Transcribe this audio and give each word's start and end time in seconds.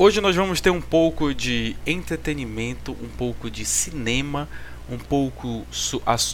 Hoje 0.00 0.20
nós 0.20 0.36
vamos 0.36 0.60
ter 0.60 0.70
um 0.70 0.80
pouco 0.80 1.34
de 1.34 1.74
entretenimento, 1.84 2.92
um 3.02 3.08
pouco 3.08 3.50
de 3.50 3.64
cinema, 3.64 4.48
um 4.88 4.96
pouco 4.96 5.66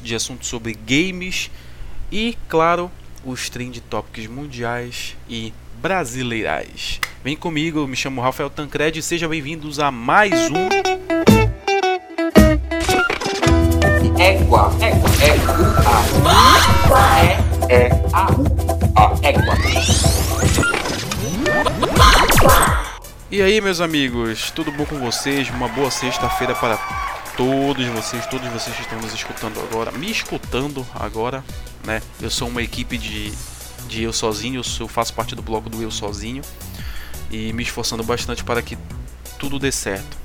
de 0.03 0.15
assunto 0.15 0.45
sobre 0.45 0.75
games 0.75 1.51
e, 2.13 2.37
claro, 2.47 2.91
os 3.25 3.49
trend 3.49 3.81
topics 3.81 4.27
mundiais 4.27 5.17
e 5.27 5.51
brasileirais. 5.81 7.01
Vem 7.25 7.35
comigo, 7.35 7.87
me 7.87 7.97
chamo 7.97 8.21
Rafael 8.21 8.51
Tancred 8.51 8.99
e 8.99 9.03
sejam 9.03 9.31
bem-vindos 9.31 9.79
a 9.81 9.91
mais 9.91 10.51
um. 10.51 10.69
Égua, 14.21 14.77
égua, 14.79 15.11
égua, 15.23 15.65
é, 17.71 17.75
é, 17.75 17.91
a, 18.13 18.27
a, 19.01 19.27
égua. 19.27 20.14
E 23.35 23.43
aí, 23.43 23.61
meus 23.61 23.81
amigos, 23.81 24.53
tudo 24.53 24.71
bom 24.71 24.87
com 24.87 24.97
vocês? 25.01 25.51
Uma 25.51 25.67
boa 25.67 25.91
sexta-feira 25.91 26.55
para 26.55 26.77
todos 27.37 27.85
vocês, 27.89 28.25
todos 28.27 28.47
vocês 28.47 28.77
que 28.77 28.83
estão 28.83 29.01
nos 29.01 29.13
escutando 29.13 29.59
agora, 29.59 29.91
me 29.91 30.09
escutando 30.09 30.87
agora, 30.95 31.45
né? 31.85 32.01
Eu 32.21 32.31
sou 32.31 32.47
uma 32.47 32.63
equipe 32.63 32.97
de, 32.97 33.33
de 33.89 34.05
eu 34.05 34.13
sozinho, 34.13 34.63
eu 34.79 34.87
faço 34.87 35.13
parte 35.15 35.35
do 35.35 35.43
bloco 35.43 35.69
do 35.69 35.83
eu 35.83 35.91
sozinho 35.91 36.45
e 37.29 37.53
me 37.53 37.65
esforçando 37.65 38.05
bastante 38.05 38.45
para 38.45 38.63
que 38.63 38.79
tudo 39.37 39.59
dê 39.59 39.73
certo. 39.73 40.17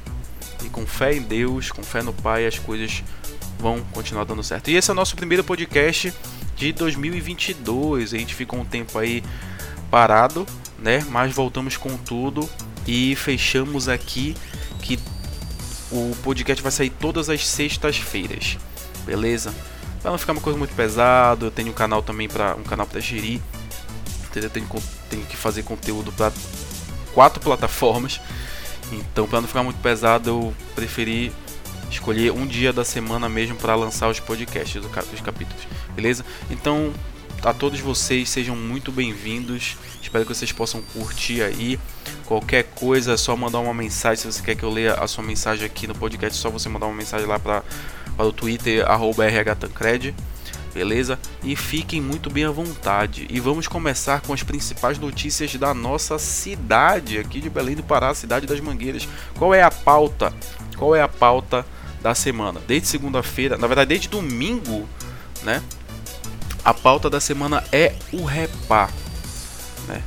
E 0.64 0.70
com 0.70 0.86
fé 0.86 1.16
em 1.16 1.24
Deus, 1.24 1.72
com 1.72 1.82
fé 1.82 2.04
no 2.04 2.14
Pai, 2.14 2.46
as 2.46 2.60
coisas 2.60 3.04
vão 3.58 3.82
continuar 3.92 4.24
dando 4.24 4.44
certo. 4.44 4.70
E 4.70 4.76
esse 4.76 4.92
é 4.92 4.94
o 4.94 4.96
nosso 4.96 5.16
primeiro 5.16 5.44
podcast 5.44 6.14
de 6.56 6.72
2022. 6.74 8.14
A 8.14 8.18
gente 8.20 8.36
ficou 8.36 8.60
um 8.60 8.66
tempo 8.66 9.00
aí 9.00 9.24
parado, 9.90 10.46
né? 10.78 11.04
Mas 11.10 11.34
voltamos 11.34 11.76
com 11.76 11.98
tudo 11.98 12.48
e 12.88 13.16
fechamos 13.16 13.88
aqui 13.88 14.36
que 14.82 15.00
o 15.92 16.16
podcast 16.24 16.62
vai 16.62 16.72
sair 16.72 16.90
todas 16.90 17.30
as 17.30 17.46
sextas-feiras, 17.48 18.58
beleza? 19.06 19.54
Para 20.02 20.12
não 20.12 20.18
ficar 20.18 20.34
uma 20.34 20.42
coisa 20.42 20.58
muito 20.58 20.74
pesada, 20.76 21.46
eu 21.46 21.52
tenho 21.52 21.70
um 21.70 21.74
canal 21.74 22.02
também 22.02 22.28
para 22.28 22.56
um 22.56 22.64
canal 22.64 22.88
para 22.88 23.00
gerir, 23.00 23.42
entendeu? 24.28 24.50
Tenho, 24.50 24.68
tenho 25.10 25.26
que 25.26 25.36
fazer 25.36 25.64
conteúdo 25.64 26.12
para 26.12 26.32
quatro 27.14 27.42
plataformas, 27.42 28.22
então 28.92 29.28
para 29.28 29.42
não 29.42 29.48
ficar 29.48 29.64
muito 29.64 29.82
pesado 29.82 30.30
eu 30.30 30.54
preferi 30.76 31.32
escolher 31.90 32.32
um 32.32 32.46
dia 32.46 32.72
da 32.72 32.86
semana 32.86 33.28
mesmo 33.28 33.56
para 33.56 33.76
lançar 33.76 34.10
os 34.10 34.20
podcasts, 34.20 34.82
os 34.84 35.22
capítulos, 35.22 35.68
beleza? 35.96 36.24
Então 36.50 36.94
a 37.44 37.54
todos 37.54 37.80
vocês 37.80 38.30
sejam 38.30 38.56
muito 38.56 38.92
bem-vindos. 38.92 39.78
Espero 40.02 40.26
que 40.26 40.34
vocês 40.34 40.52
possam 40.52 40.82
curtir 40.94 41.42
aí. 41.42 41.80
Qualquer 42.26 42.64
coisa 42.76 43.14
é 43.14 43.18
só 43.18 43.36
mandar 43.36 43.60
uma 43.60 43.74
mensagem. 43.74 44.18
Se 44.18 44.32
você 44.32 44.44
quer 44.44 44.56
que 44.56 44.64
eu 44.64 44.70
leia 44.70 44.96
a 44.96 45.08
sua 45.08 45.24
mensagem 45.24 45.66
aqui 45.66 45.88
no 45.88 45.96
podcast, 45.96 46.38
é 46.38 46.42
só 46.42 46.50
você 46.50 46.68
mandar 46.68 46.88
uma 46.88 46.96
mensagem 46.96 47.26
lá 47.26 47.40
para, 47.40 47.64
o 48.18 48.32
Twitter, 48.32 48.86
rhtancred. 48.86 50.14
Beleza? 50.74 51.18
E 51.44 51.56
fiquem 51.56 52.02
muito 52.02 52.30
bem 52.30 52.44
à 52.44 52.52
vontade. 52.52 53.26
E 53.30 53.40
vamos 53.40 53.68
começar 53.68 54.22
com 54.22 54.34
as 54.34 54.44
principais 54.44 55.00
notícias 55.00 55.56
da 55.56 55.74
nossa 55.74 56.20
cidade, 56.20 57.18
aqui 57.18 57.40
de 57.40 57.50
Belém 57.50 57.76
do 57.76 57.84
Pará, 57.84 58.14
cidade 58.14 58.46
das 58.46 58.60
Mangueiras. 58.60 59.08
Qual 59.38 59.54
é 59.54 59.64
a 59.64 59.72
pauta? 59.72 60.34
Qual 60.78 60.96
é 60.96 61.02
a 61.02 61.08
pauta 61.08 61.66
da 62.02 62.14
semana? 62.14 62.62
Desde 62.68 62.88
segunda-feira, 62.88 63.58
na 63.58 63.66
verdade, 63.66 63.90
desde 63.90 64.10
domingo, 64.10 64.88
né? 65.42 65.64
A 66.70 66.74
pauta 66.74 67.10
da 67.10 67.20
semana 67.20 67.64
é 67.72 67.96
o 68.14 68.24
repá, 68.24 68.92
né? 69.88 70.04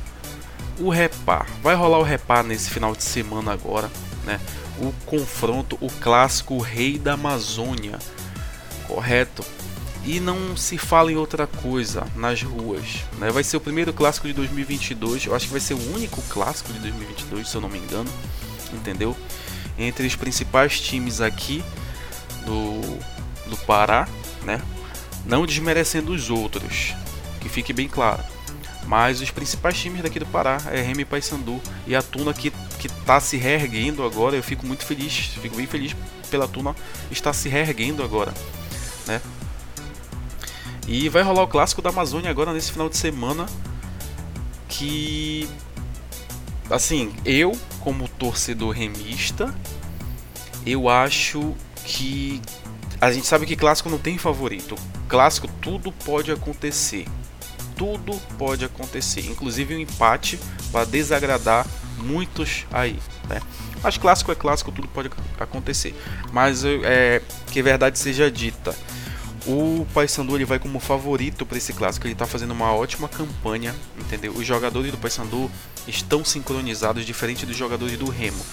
O 0.79 0.87
repá, 0.87 1.45
vai 1.61 1.75
rolar 1.75 1.99
o 1.99 2.03
repá 2.03 2.41
nesse 2.41 2.69
final 2.69 2.95
de 2.95 3.03
semana 3.03 3.51
agora, 3.51 3.91
né? 4.23 4.39
O 4.79 4.93
confronto, 5.05 5.77
o 5.81 5.89
clássico 5.91 6.57
Rei 6.59 6.97
da 6.97 7.15
Amazônia, 7.15 7.99
correto? 8.87 9.43
E 10.05 10.21
não 10.21 10.55
se 10.55 10.77
fala 10.77 11.11
em 11.11 11.17
outra 11.17 11.45
coisa 11.45 12.07
nas 12.15 12.41
ruas, 12.41 13.03
né? 13.17 13.29
Vai 13.29 13.43
ser 13.43 13.57
o 13.57 13.59
primeiro 13.59 13.91
clássico 13.91 14.25
de 14.25 14.33
2022, 14.33 15.25
eu 15.25 15.35
acho 15.35 15.47
que 15.47 15.51
vai 15.51 15.59
ser 15.59 15.73
o 15.73 15.93
único 15.93 16.21
clássico 16.29 16.71
de 16.71 16.79
2022, 16.79 17.45
se 17.45 17.55
eu 17.55 17.59
não 17.59 17.67
me 17.67 17.77
engano, 17.77 18.09
entendeu? 18.71 19.17
Entre 19.77 20.07
os 20.07 20.15
principais 20.15 20.79
times 20.79 21.19
aqui 21.19 21.61
do, 22.45 22.79
do 23.49 23.57
Pará, 23.65 24.07
né? 24.45 24.61
Não 25.25 25.45
desmerecendo 25.45 26.11
os 26.11 26.29
outros, 26.29 26.93
que 27.39 27.49
fique 27.49 27.73
bem 27.73 27.87
claro. 27.87 28.23
Mas 28.85 29.21
os 29.21 29.31
principais 29.31 29.77
times 29.79 30.01
daqui 30.01 30.19
do 30.19 30.25
Pará 30.25 30.57
é 30.69 30.81
Remy 30.81 31.05
Paysandu 31.05 31.61
e 31.87 31.95
a 31.95 32.01
Tuna 32.01 32.33
que 32.33 32.51
que 32.83 32.87
está 32.87 33.17
se 33.21 33.37
reerguendo 33.37 34.03
agora. 34.03 34.35
Eu 34.35 34.43
fico 34.43 34.65
muito 34.65 34.85
feliz, 34.85 35.13
fico 35.41 35.55
bem 35.55 35.65
feliz 35.65 35.95
pela 36.29 36.49
Tuna 36.49 36.75
estar 37.09 37.31
se 37.31 37.47
reerguendo 37.47 38.03
agora, 38.03 38.33
né? 39.07 39.21
E 40.85 41.07
vai 41.07 41.23
rolar 41.23 41.43
o 41.43 41.47
clássico 41.47 41.81
da 41.81 41.91
Amazônia 41.91 42.29
agora 42.29 42.51
nesse 42.51 42.73
final 42.73 42.89
de 42.89 42.97
semana 42.97 43.45
que 44.67 45.47
assim, 46.69 47.13
eu 47.23 47.57
como 47.79 48.07
torcedor 48.07 48.71
remista, 48.71 49.55
eu 50.65 50.89
acho 50.89 51.55
que 51.85 52.41
a 52.99 53.13
gente 53.13 53.27
sabe 53.27 53.45
que 53.45 53.55
clássico 53.55 53.89
não 53.89 53.97
tem 53.97 54.17
favorito. 54.17 54.75
Clássico 55.13 55.47
tudo 55.61 55.91
pode 55.91 56.31
acontecer. 56.31 57.05
Tudo 57.75 58.19
pode 58.35 58.65
acontecer, 58.65 59.21
inclusive 59.29 59.75
um 59.75 59.79
empate 59.79 60.39
para 60.71 60.85
desagradar 60.85 61.67
muitos 61.99 62.65
aí, 62.71 62.99
né? 63.29 63.39
Mas 63.83 63.95
clássico 63.95 64.31
é 64.31 64.35
clássico, 64.35 64.71
tudo 64.71 64.87
pode 64.87 65.11
acontecer. 65.39 65.95
Mas 66.31 66.63
é 66.65 67.21
que 67.51 67.61
verdade 67.61 67.99
seja 67.99 68.31
dita, 68.31 68.75
o 69.45 69.85
Paysandu 69.93 70.35
ele 70.35 70.45
vai 70.45 70.57
como 70.57 70.79
favorito 70.79 71.45
para 71.45 71.59
esse 71.59 71.73
clássico. 71.73 72.07
Ele 72.07 72.13
está 72.13 72.25
fazendo 72.25 72.49
uma 72.49 72.73
ótima 72.73 73.07
campanha, 73.07 73.75
entendeu? 73.99 74.33
Os 74.33 74.47
jogadores 74.47 74.91
do 74.91 74.97
Paysandu 74.97 75.51
estão 75.87 76.25
sincronizados, 76.25 77.05
diferente 77.05 77.45
dos 77.45 77.55
jogadores 77.55 77.99
do 77.99 78.09
Remo. 78.09 78.43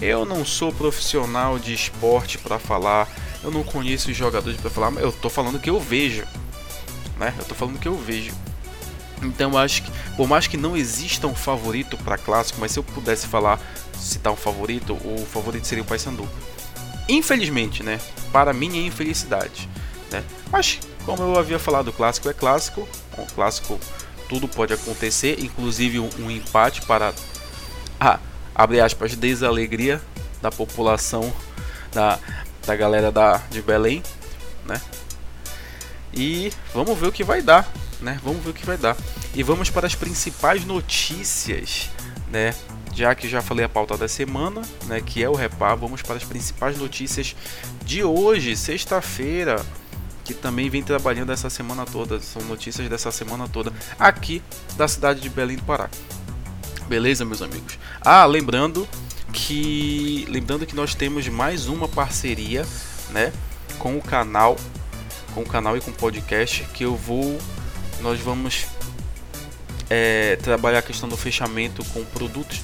Eu 0.00 0.24
não 0.24 0.44
sou 0.44 0.72
profissional 0.72 1.60
de 1.60 1.72
esporte 1.72 2.38
para 2.38 2.58
falar, 2.58 3.08
eu 3.42 3.50
não 3.50 3.62
conheço 3.62 4.10
os 4.10 4.16
jogadores 4.16 4.60
para 4.60 4.70
falar, 4.70 4.90
mas 4.90 5.02
eu 5.02 5.12
tô 5.12 5.30
falando 5.30 5.58
que 5.58 5.70
eu 5.70 5.78
vejo, 5.78 6.24
né? 7.18 7.34
Eu 7.38 7.44
tô 7.44 7.54
falando 7.54 7.78
que 7.78 7.88
eu 7.88 7.96
vejo. 7.96 8.32
Então 9.22 9.56
acho 9.56 9.82
que, 9.82 9.90
por 10.16 10.28
mais 10.28 10.46
que 10.46 10.56
não 10.56 10.76
exista 10.76 11.26
um 11.26 11.34
favorito 11.34 11.96
para 11.98 12.16
clássico, 12.16 12.60
mas 12.60 12.72
se 12.72 12.78
eu 12.78 12.84
pudesse 12.84 13.26
falar, 13.26 13.60
citar 13.94 14.32
um 14.32 14.36
favorito, 14.36 14.94
o 14.94 15.26
favorito 15.26 15.66
seria 15.66 15.82
o 15.82 15.86
Paysandu. 15.86 16.28
Infelizmente, 17.08 17.82
né? 17.82 18.00
Para 18.32 18.52
minha 18.52 18.80
infelicidade, 18.86 19.68
né? 20.10 20.22
Mas 20.50 20.78
como 21.04 21.22
eu 21.22 21.38
havia 21.38 21.58
falado, 21.58 21.88
o 21.88 21.92
clássico 21.92 22.28
é 22.28 22.34
clássico, 22.34 22.86
o 23.16 23.26
clássico 23.34 23.80
tudo 24.28 24.46
pode 24.46 24.74
acontecer, 24.74 25.42
inclusive 25.42 25.98
um, 25.98 26.30
empate 26.30 26.82
para 26.82 27.14
ah, 27.98 28.20
abre 28.54 28.80
aspas, 28.80 29.16
desalegria 29.16 30.00
da 30.42 30.50
população 30.50 31.32
da, 31.92 32.18
da 32.68 32.76
galera 32.76 33.10
da, 33.10 33.38
de 33.50 33.62
Belém, 33.62 34.02
né? 34.66 34.78
E 36.12 36.52
vamos 36.74 36.98
ver 36.98 37.06
o 37.06 37.12
que 37.12 37.24
vai 37.24 37.40
dar, 37.40 37.66
né? 37.98 38.20
Vamos 38.22 38.44
ver 38.44 38.50
o 38.50 38.52
que 38.52 38.66
vai 38.66 38.76
dar. 38.76 38.94
E 39.34 39.42
vamos 39.42 39.70
para 39.70 39.86
as 39.86 39.94
principais 39.94 40.66
notícias, 40.66 41.88
né? 42.30 42.54
Já 42.94 43.14
que 43.14 43.26
já 43.26 43.40
falei 43.40 43.64
a 43.64 43.70
pauta 43.70 43.96
da 43.96 44.06
semana, 44.06 44.60
né, 44.86 45.00
que 45.00 45.22
é 45.22 45.30
o 45.30 45.34
Repá, 45.34 45.74
vamos 45.74 46.02
para 46.02 46.16
as 46.16 46.24
principais 46.24 46.76
notícias 46.76 47.34
de 47.84 48.02
hoje, 48.02 48.56
sexta-feira, 48.56 49.64
que 50.24 50.34
também 50.34 50.68
vem 50.68 50.82
trabalhando 50.82 51.32
essa 51.32 51.48
semana 51.48 51.86
toda, 51.86 52.20
são 52.20 52.42
notícias 52.42 52.88
dessa 52.88 53.12
semana 53.12 53.48
toda 53.48 53.72
aqui 53.98 54.42
da 54.76 54.88
cidade 54.88 55.20
de 55.20 55.30
Belém 55.30 55.56
do 55.56 55.62
Pará. 55.62 55.88
Beleza, 56.88 57.24
meus 57.24 57.40
amigos? 57.40 57.78
Ah, 58.00 58.26
lembrando 58.26 58.86
que 59.32 60.26
lembrando 60.28 60.66
que 60.66 60.74
nós 60.74 60.94
temos 60.94 61.28
mais 61.28 61.66
uma 61.66 61.88
parceria, 61.88 62.66
né, 63.10 63.32
com 63.78 63.96
o 63.96 64.02
canal, 64.02 64.56
com 65.34 65.42
o 65.42 65.46
canal 65.46 65.76
e 65.76 65.80
com 65.80 65.90
o 65.90 65.94
podcast 65.94 66.64
que 66.74 66.84
eu 66.84 66.96
vou 66.96 67.38
nós 68.00 68.20
vamos 68.20 68.66
é, 69.90 70.36
trabalhar 70.36 70.78
a 70.78 70.82
questão 70.82 71.08
do 71.08 71.16
fechamento 71.16 71.84
com 71.86 72.04
produtos, 72.04 72.62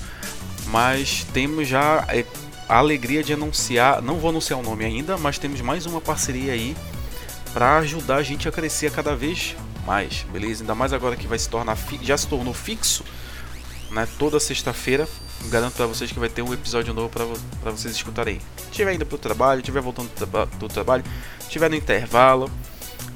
mas 0.66 1.26
temos 1.32 1.66
já 1.66 2.04
é, 2.08 2.24
a 2.68 2.76
alegria 2.76 3.22
de 3.22 3.32
anunciar, 3.32 4.00
não 4.00 4.18
vou 4.18 4.30
anunciar 4.30 4.58
o 4.58 4.62
nome 4.62 4.84
ainda, 4.84 5.16
mas 5.18 5.38
temos 5.38 5.60
mais 5.60 5.86
uma 5.86 6.00
parceria 6.00 6.52
aí 6.52 6.76
para 7.52 7.78
ajudar 7.78 8.16
a 8.16 8.22
gente 8.22 8.48
a 8.48 8.52
crescer 8.52 8.90
cada 8.92 9.14
vez 9.16 9.56
mais, 9.84 10.24
beleza? 10.32 10.62
Ainda 10.62 10.74
mais 10.74 10.92
agora 10.92 11.16
que 11.16 11.26
vai 11.26 11.38
se 11.38 11.48
tornar 11.48 11.76
já 12.02 12.16
se 12.16 12.26
tornou 12.26 12.54
fixo 12.54 13.04
né? 13.94 14.06
Toda 14.18 14.38
sexta-feira. 14.38 15.08
Garanto 15.46 15.74
para 15.74 15.86
vocês 15.86 16.10
que 16.10 16.18
vai 16.18 16.28
ter 16.28 16.42
um 16.42 16.52
episódio 16.52 16.94
novo 16.94 17.10
para 17.10 17.70
vocês 17.70 17.94
escutarem. 17.94 18.40
Estiver 18.70 18.94
indo 18.94 19.04
pro 19.04 19.18
trabalho, 19.18 19.60
estiver 19.60 19.82
voltando 19.82 20.08
do, 20.08 20.14
traba 20.14 20.46
do 20.58 20.68
trabalho, 20.68 21.04
estiver 21.40 21.68
no 21.68 21.76
intervalo, 21.76 22.50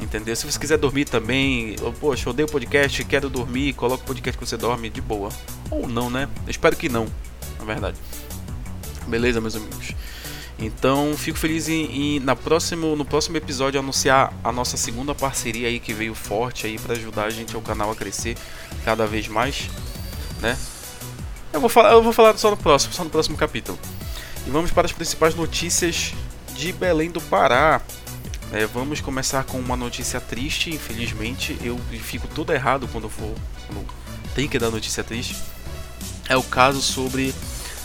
entendeu? 0.00 0.36
Se 0.36 0.46
você 0.46 0.58
quiser 0.58 0.78
dormir 0.78 1.06
também, 1.06 1.76
ou, 1.80 1.92
poxa, 1.92 2.28
odeio 2.28 2.48
podcast, 2.48 3.02
quero 3.04 3.30
dormir, 3.30 3.72
coloca 3.72 4.02
o 4.02 4.06
podcast 4.06 4.38
que 4.38 4.46
você 4.46 4.56
dorme 4.56 4.90
de 4.90 5.00
boa. 5.00 5.30
Ou 5.70 5.88
não, 5.88 6.10
né? 6.10 6.28
Espero 6.46 6.76
que 6.76 6.88
não, 6.88 7.06
na 7.58 7.64
verdade. 7.64 7.96
Beleza, 9.06 9.40
meus 9.40 9.56
amigos? 9.56 9.94
Então, 10.58 11.14
fico 11.16 11.38
feliz 11.38 11.68
em, 11.68 12.16
em, 12.16 12.20
na 12.20 12.34
próximo, 12.34 12.96
no 12.96 13.04
próximo 13.04 13.36
episódio 13.36 13.78
anunciar 13.78 14.32
a 14.42 14.50
nossa 14.50 14.76
segunda 14.76 15.14
parceria 15.14 15.68
aí 15.68 15.78
que 15.78 15.94
veio 15.94 16.14
forte 16.14 16.66
aí 16.66 16.78
para 16.78 16.94
ajudar 16.94 17.24
a 17.24 17.30
gente 17.30 17.56
o 17.56 17.60
canal 17.60 17.92
a 17.92 17.94
crescer 17.94 18.36
cada 18.84 19.06
vez 19.06 19.28
mais, 19.28 19.70
né? 20.42 20.58
Eu 21.52 21.60
vou 21.60 21.70
falar, 21.70 21.92
eu 21.92 22.02
vou 22.02 22.12
falar 22.12 22.36
só 22.36 22.50
no 22.50 22.56
próximo, 22.56 22.92
só 22.92 23.04
no 23.04 23.10
próximo 23.10 23.36
capítulo. 23.36 23.78
E 24.46 24.50
vamos 24.50 24.70
para 24.70 24.86
as 24.86 24.92
principais 24.92 25.34
notícias 25.34 26.12
de 26.54 26.72
Belém 26.72 27.10
do 27.10 27.20
Pará. 27.20 27.80
É, 28.52 28.66
vamos 28.66 29.00
começar 29.00 29.44
com 29.44 29.58
uma 29.58 29.76
notícia 29.76 30.20
triste, 30.20 30.70
infelizmente. 30.70 31.56
Eu 31.62 31.78
fico 32.02 32.28
todo 32.28 32.52
errado 32.52 32.88
quando 32.92 33.08
for. 33.08 33.34
Quando 33.66 33.86
tem 34.34 34.46
que 34.48 34.58
dar 34.58 34.70
notícia 34.70 35.02
triste. 35.02 35.36
É 36.28 36.36
o 36.36 36.42
caso 36.42 36.80
sobre 36.82 37.34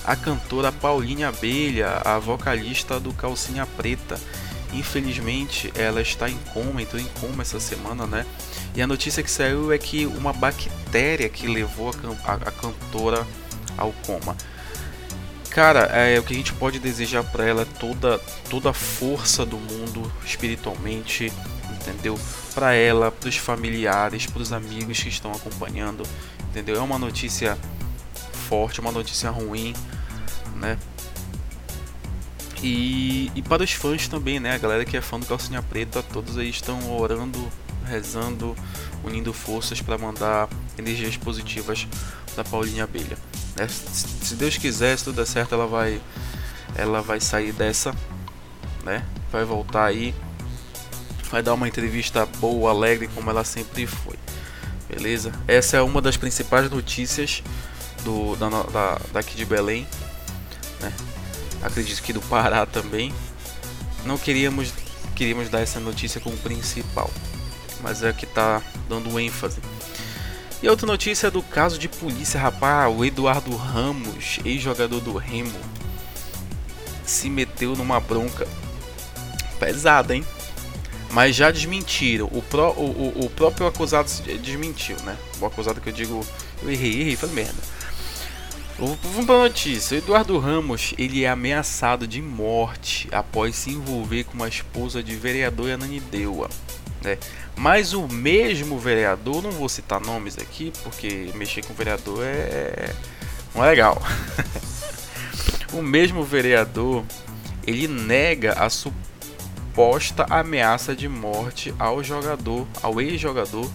a 0.04 0.16
cantora 0.16 0.71
Paulinha 0.71 1.30
Abelha, 1.30 2.01
a 2.04 2.19
vocalista 2.19 3.00
do 3.00 3.13
Calcinha 3.13 3.66
Preta. 3.66 4.19
Infelizmente, 4.74 5.71
ela 5.75 6.01
está 6.01 6.30
em 6.30 6.38
coma, 6.54 6.81
entrou 6.81 7.01
em 7.01 7.07
coma 7.21 7.44
essa 7.44 7.59
semana, 7.59 8.06
né? 8.06 8.25
E 8.75 8.81
a 8.81 8.88
notícia 8.88 9.24
que 9.24 9.31
saiu 9.31 9.71
é 9.71 9.77
que 9.77 10.06
uma 10.06 10.33
bactéria 10.33 11.30
que 11.30 11.48
levou 11.48 11.89
a, 11.89 11.94
can 11.94 12.16
a, 12.25 12.33
a 12.33 12.51
cantora 12.51 13.25
ao 13.78 13.92
coma. 14.06 14.36
Cara, 15.50 15.81
é, 15.81 16.20
o 16.20 16.24
que 16.24 16.34
a 16.34 16.38
gente 16.38 16.52
pode 16.54 16.80
desejar 16.80 17.24
para 17.24 17.46
ela 17.46 17.62
é 17.62 17.66
toda, 17.66 18.18
toda 18.50 18.72
a 18.72 18.74
força 18.74 19.46
do 19.46 19.58
mundo 19.58 20.12
espiritualmente, 20.25 21.31
entendeu? 21.70 22.20
Para 22.56 22.74
ela, 22.74 23.12
para 23.12 23.30
os 23.30 23.38
familiares, 23.38 24.25
para 24.25 24.42
os 24.42 24.52
amigos 24.52 25.00
que 25.00 25.10
estão 25.10 25.31
acompanhando, 25.31 26.04
entendeu? 26.50 26.78
É 26.78 26.80
uma 26.80 26.98
notícia 26.98 27.56
forte, 28.50 28.80
uma 28.80 28.92
notícia 28.92 29.30
ruim, 29.30 29.76
né? 30.56 30.78
E, 32.64 33.31
e 33.36 33.42
para 33.42 33.62
os 33.62 33.74
fãs 33.74 34.08
também, 34.08 34.40
né? 34.40 34.56
A 34.56 34.58
galera 34.58 34.86
que 34.86 34.98
é 34.98 35.02
fã 35.02 35.19
do 35.19 35.26
Calcinha 35.26 35.62
Preta, 35.62 36.02
todos 36.02 36.38
aí 36.38 36.50
estão 36.50 36.98
orando, 36.98 37.48
rezando, 37.86 38.56
unindo 39.04 39.31
forças 39.34 39.81
para 39.81 39.98
mandar 39.98 40.50
energias 40.80 41.16
positivas 41.16 41.86
da 42.36 42.44
Paulinha 42.44 42.86
Abelha. 42.86 43.18
Né? 43.56 43.68
Se 43.68 44.36
Deus 44.36 44.58
quiser, 44.58 44.98
se 44.98 45.06
tudo 45.06 45.16
der 45.16 45.28
certo, 45.28 45.54
ela 45.54 45.68
vai, 45.68 46.02
ela 46.76 47.02
vai 47.02 47.20
sair 47.20 47.52
dessa, 47.52 47.94
né? 48.84 49.06
Vai 49.32 49.46
voltar 49.46 49.86
aí, 49.86 50.14
vai 51.30 51.42
dar 51.42 51.54
uma 51.54 51.68
entrevista 51.68 52.26
boa, 52.26 52.72
alegre, 52.72 53.08
como 53.14 53.30
ela 53.30 53.44
sempre 53.44 53.86
foi. 53.86 54.18
Beleza? 54.88 55.32
Essa 55.48 55.78
é 55.78 55.82
uma 55.82 56.02
das 56.02 56.18
principais 56.18 56.70
notícias 56.70 57.42
do 58.04 58.36
da, 58.36 58.50
da 58.50 59.02
daqui 59.14 59.36
de 59.36 59.46
Belém, 59.46 59.88
né? 60.80 60.94
Acredito 61.62 62.02
que 62.04 62.14
do 62.14 62.22
Pará 62.22 62.66
também. 62.66 63.14
Não 64.06 64.18
queríamos 64.18 64.74
queríamos 65.16 65.50
dar 65.50 65.62
essa 65.62 65.80
notícia 65.80 66.20
como 66.20 66.36
principal, 66.38 67.10
mas 67.82 68.04
é 68.04 68.12
que 68.12 68.26
tá 68.26 68.62
dando 68.90 69.20
ênfase. 69.20 69.60
E 70.63 70.69
outra 70.69 70.88
notícia 70.88 71.30
do 71.30 71.44
caso 71.44 71.77
de 71.77 71.89
polícia, 71.89 72.39
rapaz, 72.39 72.89
o 72.95 73.04
Eduardo 73.04 73.54
Ramos, 73.54 74.39
ex-jogador 74.45 75.01
do 75.01 75.18
Remo, 75.18 75.51
se 77.06 77.30
meteu 77.30 77.75
numa 77.75 78.00
bronca 78.00 78.48
pesada, 79.60 80.15
hein? 80.15 80.25
Mas 81.12 81.36
já 81.36 81.51
desmentiram. 81.51 82.30
O, 82.31 82.42
pró, 82.42 82.71
o, 82.77 82.86
o, 82.86 83.25
o 83.25 83.30
próprio 83.30 83.68
acusado 83.68 84.10
desmentiu, 84.42 84.95
né? 85.04 85.18
O 85.42 85.45
acusado 85.45 85.81
que 85.81 85.89
eu 85.89 85.94
digo, 85.94 86.25
eu 86.62 86.71
errei, 86.71 87.01
errei, 87.01 87.18
falei 87.18 87.36
merda. 87.36 87.62
Vamos 88.80 89.25
pra 89.25 89.39
notícia. 89.39 89.95
O 89.95 89.98
Eduardo 89.98 90.39
Ramos 90.39 90.94
ele 90.98 91.25
é 91.25 91.30
ameaçado 91.30 92.07
de 92.07 92.21
morte 92.21 93.09
após 93.12 93.57
se 93.57 93.71
envolver 93.71 94.24
com 94.24 94.36
uma 94.36 94.48
esposa 94.48 95.04
de 95.04 95.13
vereador 95.13 95.71
Ananindeua. 95.71 96.50
Né? 97.04 97.18
Mas 97.56 97.94
o 97.94 98.08
mesmo 98.08 98.80
vereador, 98.80 99.44
não 99.44 99.52
vou 99.52 99.68
citar 99.68 100.00
nomes 100.00 100.38
aqui, 100.38 100.72
porque 100.84 101.32
mexer 101.36 101.64
com 101.64 101.74
vereador 101.74 102.24
é 102.24 102.94
não 103.54 103.64
é 103.64 103.70
legal. 103.70 104.02
o 105.74 105.82
mesmo 105.82 106.24
vereador, 106.24 107.04
ele 107.68 107.88
nega 107.88 108.54
a 108.54 108.70
suposta 108.70 110.26
ameaça 110.30 110.96
de 110.96 111.08
morte 111.08 111.74
ao 111.78 112.04
jogador, 112.04 112.68
ao 112.82 113.00
ex-jogador 113.00 113.70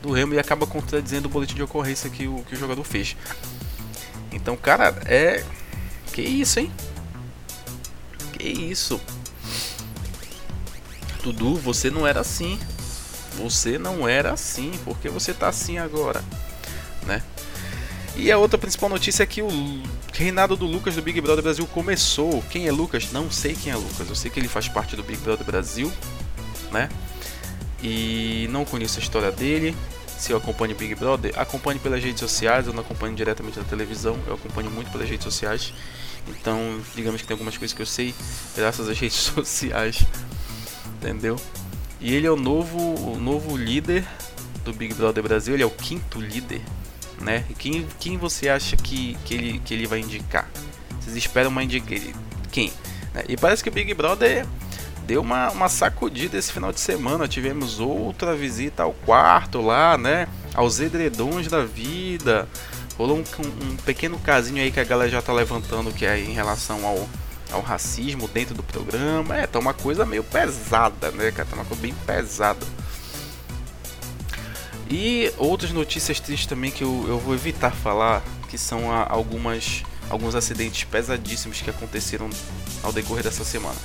do 0.00 0.12
Remo 0.12 0.34
e 0.34 0.38
acaba 0.38 0.66
contradizendo 0.66 1.28
o 1.28 1.30
boletim 1.30 1.54
de 1.54 1.62
ocorrência 1.62 2.08
que 2.08 2.26
o, 2.26 2.42
que 2.44 2.54
o 2.54 2.58
jogador 2.58 2.84
fez. 2.84 3.16
Então, 4.32 4.56
cara, 4.56 4.96
é. 5.06 5.44
Que 6.12 6.22
isso, 6.22 6.58
hein? 6.60 6.72
Que 8.32 8.48
isso? 8.48 9.00
Dudu, 11.20 11.56
você 11.56 11.90
não 11.90 12.06
era 12.06 12.20
assim. 12.20 12.58
Você 13.36 13.78
não 13.78 14.08
era 14.08 14.32
assim. 14.32 14.72
Por 14.84 14.98
que 14.98 15.08
você 15.08 15.32
tá 15.32 15.48
assim 15.48 15.78
agora? 15.78 16.22
Né? 17.06 17.22
E 18.16 18.30
a 18.30 18.38
outra 18.38 18.58
principal 18.58 18.88
notícia 18.88 19.22
é 19.22 19.26
que 19.26 19.40
o 19.40 19.82
reinado 20.12 20.56
do 20.56 20.66
Lucas 20.66 20.94
do 20.94 21.02
Big 21.02 21.20
Brother 21.20 21.42
Brasil 21.42 21.66
começou. 21.66 22.42
Quem 22.50 22.66
é 22.66 22.72
Lucas? 22.72 23.12
Não 23.12 23.30
sei 23.30 23.54
quem 23.54 23.72
é 23.72 23.76
Lucas. 23.76 24.08
Eu 24.08 24.14
sei 24.14 24.30
que 24.30 24.40
ele 24.40 24.48
faz 24.48 24.68
parte 24.68 24.96
do 24.96 25.02
Big 25.02 25.18
Brother 25.18 25.46
Brasil, 25.46 25.90
né? 26.72 26.88
E 27.82 28.48
não 28.50 28.64
conheço 28.64 28.98
a 28.98 29.02
história 29.02 29.30
dele. 29.30 29.74
Se 30.18 30.32
eu 30.32 30.36
acompanho 30.36 30.74
Big 30.74 30.94
Brother, 30.96 31.32
acompanhe 31.38 31.78
pelas 31.78 32.02
redes 32.02 32.20
sociais. 32.20 32.66
Eu 32.66 32.74
não 32.74 32.80
acompanho 32.80 33.14
diretamente 33.14 33.58
na 33.58 33.64
televisão. 33.64 34.18
Eu 34.26 34.34
acompanho 34.34 34.70
muito 34.70 34.90
pelas 34.90 35.08
redes 35.08 35.24
sociais. 35.24 35.72
Então, 36.28 36.80
digamos 36.94 37.22
que 37.22 37.26
tem 37.26 37.34
algumas 37.34 37.56
coisas 37.56 37.74
que 37.74 37.80
eu 37.80 37.86
sei 37.86 38.14
graças 38.54 38.88
às 38.88 38.98
redes 38.98 39.16
sociais 39.34 40.04
entendeu? 41.00 41.36
E 42.00 42.14
ele 42.14 42.26
é 42.26 42.30
o 42.30 42.36
novo, 42.36 42.78
o 42.78 43.18
novo 43.18 43.56
líder 43.56 44.06
do 44.64 44.72
Big 44.72 44.94
Brother 44.94 45.22
Brasil, 45.22 45.54
ele 45.54 45.62
é 45.62 45.66
o 45.66 45.70
quinto 45.70 46.20
líder, 46.20 46.62
né? 47.20 47.44
Quem, 47.58 47.86
quem 47.98 48.18
você 48.18 48.48
acha 48.48 48.76
que, 48.76 49.16
que, 49.24 49.34
ele, 49.34 49.58
que 49.64 49.74
ele 49.74 49.86
vai 49.86 50.00
indicar? 50.00 50.48
Vocês 51.00 51.16
esperam 51.16 51.50
uma 51.50 51.62
indicação? 51.62 52.12
Quem? 52.52 52.72
Né? 53.14 53.24
E 53.28 53.36
parece 53.36 53.62
que 53.62 53.68
o 53.68 53.72
Big 53.72 53.92
Brother 53.94 54.46
deu 55.06 55.20
uma, 55.20 55.50
uma 55.50 55.68
sacudida 55.68 56.38
esse 56.38 56.52
final 56.52 56.72
de 56.72 56.80
semana. 56.80 57.26
Tivemos 57.26 57.80
outra 57.80 58.34
visita 58.34 58.82
ao 58.82 58.92
quarto 58.92 59.60
lá, 59.60 59.96
né? 59.96 60.28
Aos 60.54 60.80
edredons 60.80 61.48
da 61.48 61.64
vida. 61.64 62.48
Rolou 62.96 63.18
um, 63.18 63.20
um 63.66 63.76
pequeno 63.76 64.18
casinho 64.18 64.62
aí 64.62 64.70
que 64.70 64.80
a 64.80 64.84
galera 64.84 65.10
já 65.10 65.22
tá 65.22 65.32
levantando 65.32 65.92
que 65.92 66.04
é 66.04 66.18
em 66.18 66.32
relação 66.32 66.86
ao 66.86 67.08
ao 67.52 67.60
racismo 67.60 68.28
dentro 68.28 68.54
do 68.54 68.62
programa. 68.62 69.36
É, 69.36 69.46
tá 69.46 69.58
uma 69.58 69.74
coisa 69.74 70.04
meio 70.06 70.24
pesada, 70.24 71.10
né, 71.10 71.30
cara? 71.30 71.48
Tá 71.48 71.56
uma 71.56 71.64
coisa 71.64 71.82
bem 71.82 71.94
pesada. 72.06 72.66
E 74.90 75.32
outras 75.38 75.70
notícias 75.70 76.18
tristes 76.18 76.46
também 76.46 76.70
que 76.70 76.82
eu, 76.82 77.06
eu 77.08 77.18
vou 77.18 77.34
evitar 77.34 77.70
falar, 77.70 78.22
que 78.48 78.58
são 78.58 78.90
a, 78.90 79.06
algumas 79.08 79.84
alguns 80.10 80.34
acidentes 80.34 80.82
pesadíssimos 80.82 81.62
que 81.62 81.70
aconteceram 81.70 82.28
ao 82.82 82.92
decorrer 82.92 83.22
dessa 83.22 83.44
semana, 83.44 83.78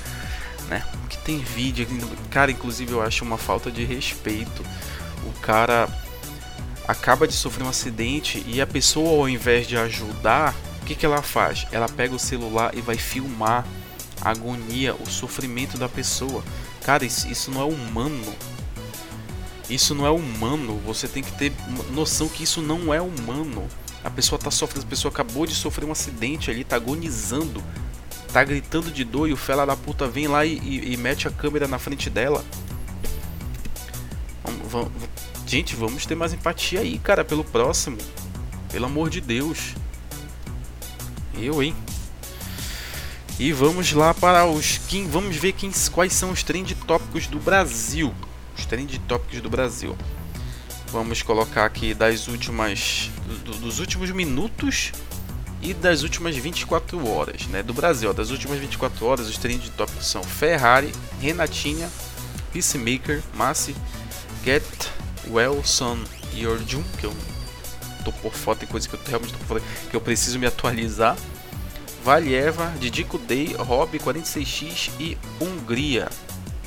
né? 0.67 0.83
Que 1.07 1.17
tem 1.19 1.37
vídeo, 1.37 1.87
cara, 2.31 2.49
inclusive 2.49 2.91
eu 2.91 3.01
acho 3.01 3.23
uma 3.23 3.37
falta 3.37 3.69
de 3.71 3.85
respeito. 3.85 4.65
O 5.23 5.31
cara 5.39 5.87
acaba 6.87 7.27
de 7.27 7.33
sofrer 7.33 7.63
um 7.63 7.69
acidente 7.69 8.43
e 8.47 8.59
a 8.59 8.65
pessoa 8.65 9.09
ao 9.09 9.29
invés 9.29 9.67
de 9.67 9.77
ajudar, 9.77 10.55
o 10.85 10.87
que, 10.87 10.93
que 10.93 11.03
ela 11.03 11.23
faz? 11.23 11.65
Ela 11.71 11.89
pega 11.89 12.13
o 12.13 12.19
celular 12.19 12.77
e 12.77 12.79
vai 12.79 12.95
filmar 12.95 13.65
a 14.21 14.29
agonia, 14.29 14.93
o 14.93 15.09
sofrimento 15.09 15.79
da 15.79 15.89
pessoa. 15.89 16.43
Cara, 16.83 17.03
isso, 17.03 17.27
isso 17.27 17.49
não 17.49 17.59
é 17.59 17.65
humano. 17.65 18.35
Isso 19.67 19.95
não 19.95 20.05
é 20.05 20.11
humano. 20.11 20.79
Você 20.85 21.07
tem 21.07 21.23
que 21.23 21.31
ter 21.31 21.51
noção 21.91 22.29
que 22.29 22.43
isso 22.43 22.61
não 22.61 22.93
é 22.93 23.01
humano. 23.01 23.67
A 24.03 24.11
pessoa 24.11 24.37
tá 24.37 24.51
sofrendo, 24.51 24.85
a 24.85 24.89
pessoa 24.89 25.11
acabou 25.11 25.47
de 25.47 25.55
sofrer 25.55 25.87
um 25.87 25.91
acidente 25.91 26.51
ali, 26.51 26.63
tá 26.63 26.75
agonizando, 26.75 27.63
tá 28.31 28.43
gritando 28.43 28.91
de 28.91 29.03
dor 29.03 29.27
e 29.27 29.33
o 29.33 29.37
fela 29.37 29.65
da 29.65 29.75
puta 29.75 30.07
vem 30.07 30.27
lá 30.27 30.45
e, 30.45 30.59
e, 30.59 30.93
e 30.93 30.97
mete 30.97 31.27
a 31.27 31.31
câmera 31.31 31.67
na 31.67 31.79
frente 31.79 32.11
dela. 32.11 32.45
Vamos, 34.43 34.71
vamos, 34.71 34.91
gente, 35.47 35.75
vamos 35.75 36.05
ter 36.05 36.13
mais 36.13 36.31
empatia 36.31 36.81
aí, 36.81 36.99
cara, 36.99 37.25
pelo 37.25 37.43
próximo. 37.43 37.97
Pelo 38.71 38.85
amor 38.85 39.09
de 39.09 39.19
Deus. 39.19 39.73
Eu, 41.39 41.61
hein? 41.61 41.75
E 43.37 43.51
vamos 43.51 43.91
lá 43.91 44.13
para 44.13 44.45
os 44.45 44.77
quem, 44.87 45.07
vamos 45.07 45.35
ver 45.35 45.51
quem, 45.51 45.71
quais 45.91 46.13
são 46.13 46.31
os 46.31 46.41
trend 46.41 46.73
tópicos 46.87 47.27
do 47.27 47.37
Brasil. 47.39 48.13
Os 48.57 48.65
trend 48.65 48.97
tópicos 48.99 49.41
do 49.41 49.49
Brasil. 49.49 49.97
Vamos 50.91 51.21
colocar 51.21 51.65
aqui 51.65 51.93
das 51.93 52.29
últimas 52.29 53.11
do, 53.43 53.57
dos 53.57 53.79
últimos 53.79 54.09
minutos 54.11 54.93
e 55.61 55.73
das 55.73 56.03
últimas 56.03 56.35
24 56.37 57.07
horas, 57.09 57.47
né, 57.47 57.61
do 57.61 57.73
Brasil. 57.73 58.13
Das 58.13 58.29
últimas 58.29 58.57
24 58.59 59.05
horas, 59.05 59.27
os 59.27 59.37
trend 59.37 59.69
tópicos 59.71 60.07
são 60.07 60.23
Ferrari, 60.23 60.93
Renatinha, 61.19 61.89
Peacemaker, 62.53 63.21
Massi, 63.33 63.75
Get 64.45 64.63
Well 65.29 65.61
Son 65.65 65.97
Jun, 66.67 66.83
que 66.99 67.05
eu 67.05 67.13
tô 68.05 68.11
por 68.11 68.33
foto 68.33 68.63
e 68.63 68.67
coisa 68.67 68.87
que 68.87 68.95
eu 68.95 68.99
realmente 69.05 69.33
tô 69.33 69.39
por 69.39 69.59
foto, 69.59 69.63
que 69.89 69.95
eu 69.95 70.01
preciso 70.01 70.39
me 70.39 70.45
atualizar. 70.45 71.17
Valieva, 72.03 72.71
Didico 72.79 73.17
Day, 73.17 73.55
Rob 73.57 73.97
46X 73.97 74.91
e 74.99 75.17
Hungria. 75.41 76.07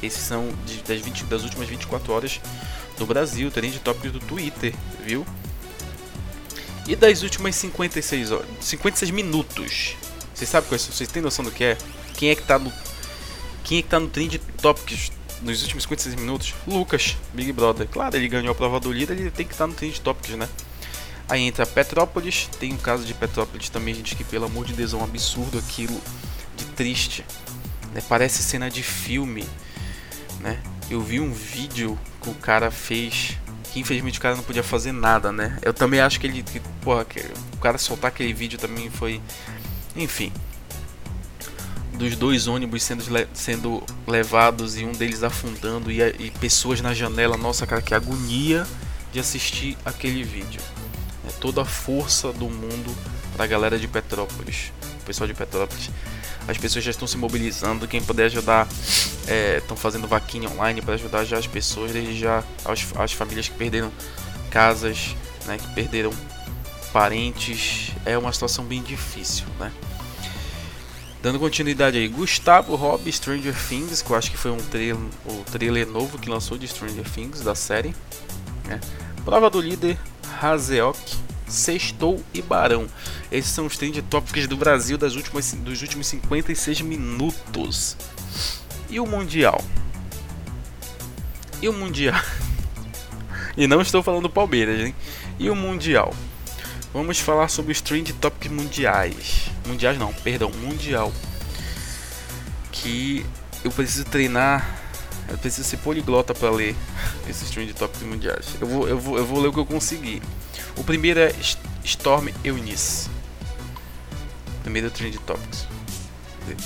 Esses 0.02 0.21
são 0.21 0.49
das, 0.87 1.00
20, 1.00 1.25
das 1.25 1.45
últimas 1.45 1.68
24 1.68 2.12
horas 2.12 2.40
do 2.97 3.07
Brasil, 3.07 3.50
trend 3.50 3.78
tópicos 3.78 4.12
do 4.12 4.21
Twitter, 4.21 4.75
viu? 5.04 5.25
E 6.87 6.97
das 6.97 7.23
últimas 7.23 7.54
56 7.54 8.33
horas, 8.33 8.47
56 8.61 9.11
minutos. 9.12 9.97
Vocês 10.35 10.50
sabem 10.50 10.68
quais 10.68 10.83
Vocês 10.87 11.11
têm 11.11 11.23
noção 11.23 11.45
do 11.45 11.50
que 11.50 11.62
é? 11.62 11.78
Quem 12.14 12.30
é 12.30 12.35
que 12.35 12.42
tá 12.42 12.59
no 12.59 12.73
quem 13.68 13.80
é 13.80 13.83
que 13.83 13.88
tá 13.88 14.00
no 14.00 14.09
trend 14.09 14.38
tópicos 14.62 15.12
nos 15.42 15.61
últimos 15.62 15.83
56 15.83 16.14
minutos? 16.14 16.54
Lucas, 16.66 17.16
Big 17.35 17.52
Brother. 17.52 17.87
Claro, 17.87 18.16
ele 18.16 18.26
ganhou 18.26 18.50
a 18.50 18.54
prova 18.54 18.80
do 18.80 18.90
líder, 18.90 19.18
ele 19.18 19.30
tem 19.30 19.47
que 19.47 19.52
estar 19.52 19.64
tá 19.64 19.68
no 19.68 19.75
trend 19.75 20.00
tópicos, 20.00 20.37
né? 20.37 20.49
Aí 21.28 21.42
entra 21.42 21.66
Petrópolis, 21.66 22.49
tem 22.58 22.73
um 22.73 22.78
caso 22.78 23.04
de 23.04 23.12
Petrópolis 23.12 23.68
também, 23.68 23.94
gente, 23.94 24.16
que 24.16 24.25
pelo 24.25 24.47
amor 24.47 24.64
de 24.64 24.73
Deus 24.73 24.94
é 24.94 24.97
um 24.97 25.04
absurdo 25.04 25.58
aquilo 25.58 26.00
de 26.56 26.64
triste. 26.64 27.25
Né? 27.92 28.02
Parece 28.08 28.42
cena 28.42 28.70
de 28.70 28.82
filme, 28.82 29.47
né? 30.40 30.58
Eu 30.90 31.02
vi 31.02 31.20
um 31.20 31.30
vídeo 31.30 31.99
que 32.23 32.30
o 32.30 32.35
cara 32.35 32.70
fez, 32.70 33.37
que 33.70 33.78
infelizmente 33.78 34.18
o 34.18 34.23
cara 34.23 34.37
não 34.37 34.42
podia 34.42 34.62
fazer 34.62 34.92
nada, 34.92 35.30
né? 35.30 35.58
Eu 35.61 35.75
também 35.75 36.00
acho 36.00 36.18
que 36.18 36.26
ele, 36.26 36.42
que, 36.42 36.61
porra, 36.80 37.04
que 37.04 37.20
o 37.52 37.58
cara 37.58 37.76
soltar 37.76 38.08
aquele 38.08 38.32
vídeo 38.32 38.58
também 38.58 38.88
foi, 38.88 39.20
enfim, 39.94 40.32
dos 41.92 42.16
dois 42.16 42.47
ônibus 42.47 42.82
sendo, 42.82 43.04
sendo 43.35 43.82
levados 44.06 44.78
e 44.78 44.85
um 44.87 44.92
deles 44.92 45.23
afundando 45.23 45.92
e, 45.92 46.00
e 46.00 46.30
pessoas 46.40 46.80
na 46.80 46.94
janela, 46.94 47.37
nossa 47.37 47.66
cara, 47.66 47.82
que 47.82 47.92
agonia 47.92 48.66
de 49.12 49.20
assistir 49.20 49.76
aquele 49.85 50.23
vídeo 50.23 50.61
toda 51.40 51.62
a 51.62 51.64
força 51.64 52.32
do 52.32 52.49
mundo 52.49 52.94
para 53.35 53.44
a 53.44 53.47
galera 53.47 53.78
de 53.78 53.87
Petrópolis, 53.87 54.73
o 55.02 55.04
pessoal 55.04 55.26
de 55.26 55.35
Petrópolis. 55.35 55.90
As 56.47 56.56
pessoas 56.56 56.85
já 56.85 56.90
estão 56.90 57.06
se 57.06 57.16
mobilizando, 57.16 57.87
quem 57.87 58.02
puder 58.02 58.26
ajudar, 58.26 58.66
estão 59.58 59.76
é, 59.76 59.80
fazendo 59.80 60.08
vaquinha 60.08 60.49
online 60.49 60.80
para 60.80 60.94
ajudar 60.94 61.25
já 61.25 61.37
as 61.38 61.47
pessoas, 61.47 61.92
desde 61.92 62.18
já 62.18 62.42
as, 62.64 62.87
as 62.97 63.12
famílias 63.12 63.49
que 63.49 63.54
perderam 63.54 63.92
casas, 64.50 65.14
né, 65.47 65.58
que 65.58 65.75
perderam 65.75 66.11
parentes. 66.92 67.92
É 68.06 68.16
uma 68.16 68.32
situação 68.32 68.64
bem 68.64 68.82
difícil, 68.82 69.47
né? 69.61 69.70
Dando 71.20 71.38
continuidade 71.40 71.99
aí, 71.99 72.06
Gustavo 72.06 72.76
Robb, 72.76 73.11
Stranger 73.12 73.54
Things, 73.68 74.02
que 74.02 74.11
eu 74.11 74.16
acho 74.16 74.30
que 74.30 74.37
foi 74.37 74.52
um 74.52 74.56
trailer, 74.56 74.97
o 75.26 75.44
trailer 75.50 75.87
novo 75.87 76.16
que 76.16 76.30
lançou 76.30 76.56
de 76.56 76.68
Stranger 76.68 77.04
Things 77.11 77.40
da 77.40 77.56
série. 77.56 77.94
Né? 78.64 78.80
Prova 79.25 79.50
do 79.50 79.61
líder, 79.61 79.99
Hazeok, 80.40 80.99
Sextou 81.47 82.23
e 82.33 82.42
Barão. 82.42 82.87
Esses 83.30 83.50
são 83.52 83.66
os 83.66 83.76
trend 83.76 84.00
topics 84.02 84.47
do 84.47 84.57
Brasil 84.57 84.99
das 84.99 85.14
últimas, 85.14 85.52
dos 85.52 85.83
últimos 85.83 86.07
56 86.07 86.83
minutos. 86.83 87.97
E 88.90 89.00
o 89.00 89.07
Mundial? 89.07 89.62
E 91.61 91.68
o 91.68 91.73
Mundial? 91.73 92.21
e 93.57 93.66
não 93.66 93.80
estou 93.80 94.02
falando 94.02 94.23
do 94.23 94.30
Palmeiras, 94.30 94.80
hein? 94.80 94.95
E 95.38 95.50
o 95.50 95.57
Mundial? 95.57 96.14
Vamos 96.92 97.18
falar 97.21 97.49
sobre 97.49 97.73
os 97.73 97.80
trend 97.80 98.12
topics 98.14 98.50
mundiais. 98.50 99.50
Mundiais 99.66 99.99
não, 99.99 100.12
perdão, 100.12 100.50
mundial. 100.50 101.12
Que 102.73 103.26
eu 103.62 103.71
preciso 103.71 104.07
treinar 104.07 104.66
eu 105.28 105.37
preciso 105.37 105.68
ser 105.68 105.76
poliglota 105.78 106.35
para 106.35 106.50
ler 106.50 106.75
esses 107.28 107.50
trend 107.50 107.73
topics 107.75 108.02
mundiais. 108.02 108.47
Eu 108.61 108.66
vou, 108.66 108.88
eu, 108.88 108.99
vou, 108.99 109.18
eu 109.18 109.26
vou 109.26 109.40
ler 109.40 109.49
o 109.49 109.52
que 109.52 109.58
eu 109.58 109.66
consegui. 109.66 110.23
O 110.76 110.82
primeiro 110.82 111.20
é 111.20 111.35
Storm 111.85 112.28
Eunice. 112.42 113.11
Primeiro 114.62 114.90
trend 114.90 115.18
topics. 115.18 115.66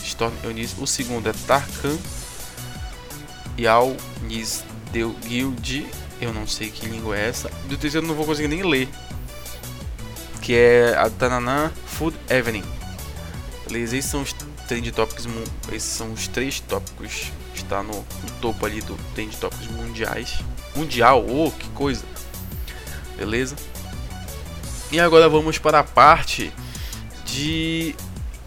Storm 0.05 0.33
Eunice. 0.45 0.77
O 0.79 0.87
segundo 0.87 1.29
é 1.29 1.33
Tarkan 1.47 1.99
Yal 3.59 3.97
Nis 4.23 4.65
Deu 4.93 5.11
Guild. 5.27 5.87
Eu 6.21 6.33
não 6.33 6.47
sei 6.47 6.71
que 6.71 6.87
língua 6.87 7.19
é 7.19 7.29
essa. 7.29 7.51
Do 7.69 7.77
terceiro 7.77 8.07
eu 8.07 8.09
não 8.09 8.15
vou 8.15 8.25
conseguir 8.25 8.49
nem 8.49 8.63
ler. 8.63 8.89
Que 10.41 10.55
é 10.55 10.97
a 10.97 11.11
Tananã 11.11 11.73
Food 11.87 12.17
Evening. 12.29 12.65
Beleza? 13.67 13.97
Esses 13.97 14.11
são 14.11 14.23
os 14.23 14.33
trend 14.69 14.91
topics. 14.93 15.27
Esses 15.73 15.91
são 15.91 16.13
os 16.13 16.29
três 16.29 16.61
tópicos 16.61 17.31
está 17.55 17.83
no, 17.83 17.95
no, 17.95 18.31
topo 18.41 18.67
ali 18.67 18.81
do 18.81 18.97
Trend 19.15 19.35
Topics 19.37 19.69
mundiais. 19.69 20.39
Mundial, 20.75 21.25
oh, 21.27 21.51
que 21.51 21.69
coisa! 21.71 22.05
Beleza? 23.17 23.57
E 24.91 25.01
agora 25.01 25.29
vamos 25.29 25.59
para 25.59 25.81
a 25.81 25.85
parte 25.85 26.53
de. 27.25 27.95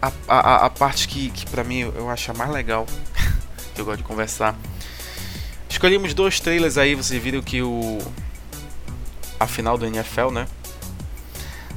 A, 0.00 0.12
a, 0.28 0.66
a 0.66 0.70
parte 0.70 1.08
que, 1.08 1.30
que 1.30 1.46
para 1.46 1.64
mim 1.64 1.80
eu 1.80 2.10
acho 2.10 2.30
a 2.30 2.34
mais 2.34 2.50
legal, 2.50 2.86
que 3.74 3.80
eu 3.80 3.84
gosto 3.84 3.98
de 3.98 4.04
conversar. 4.04 4.56
Escolhemos 5.68 6.14
dois 6.14 6.38
trailers 6.38 6.78
aí, 6.78 6.94
vocês 6.94 7.20
viram 7.22 7.42
que 7.42 7.62
o. 7.62 7.98
A 9.38 9.46
final 9.46 9.76
do 9.76 9.84
NFL, 9.84 10.30
né? 10.30 10.46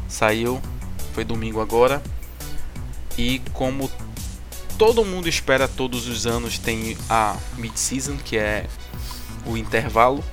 Saiu, 0.08 0.62
foi 1.13 1.24
domingo 1.24 1.60
agora. 1.60 2.01
E 3.17 3.41
como 3.53 3.88
todo 4.80 5.04
mundo 5.04 5.28
espera 5.28 5.68
todos 5.68 6.08
os 6.08 6.26
anos 6.26 6.58
tem 6.58 6.98
a 7.10 7.36
mid-season, 7.58 8.16
que 8.16 8.38
é 8.38 8.66
o 9.46 9.58
intervalo 9.58 10.24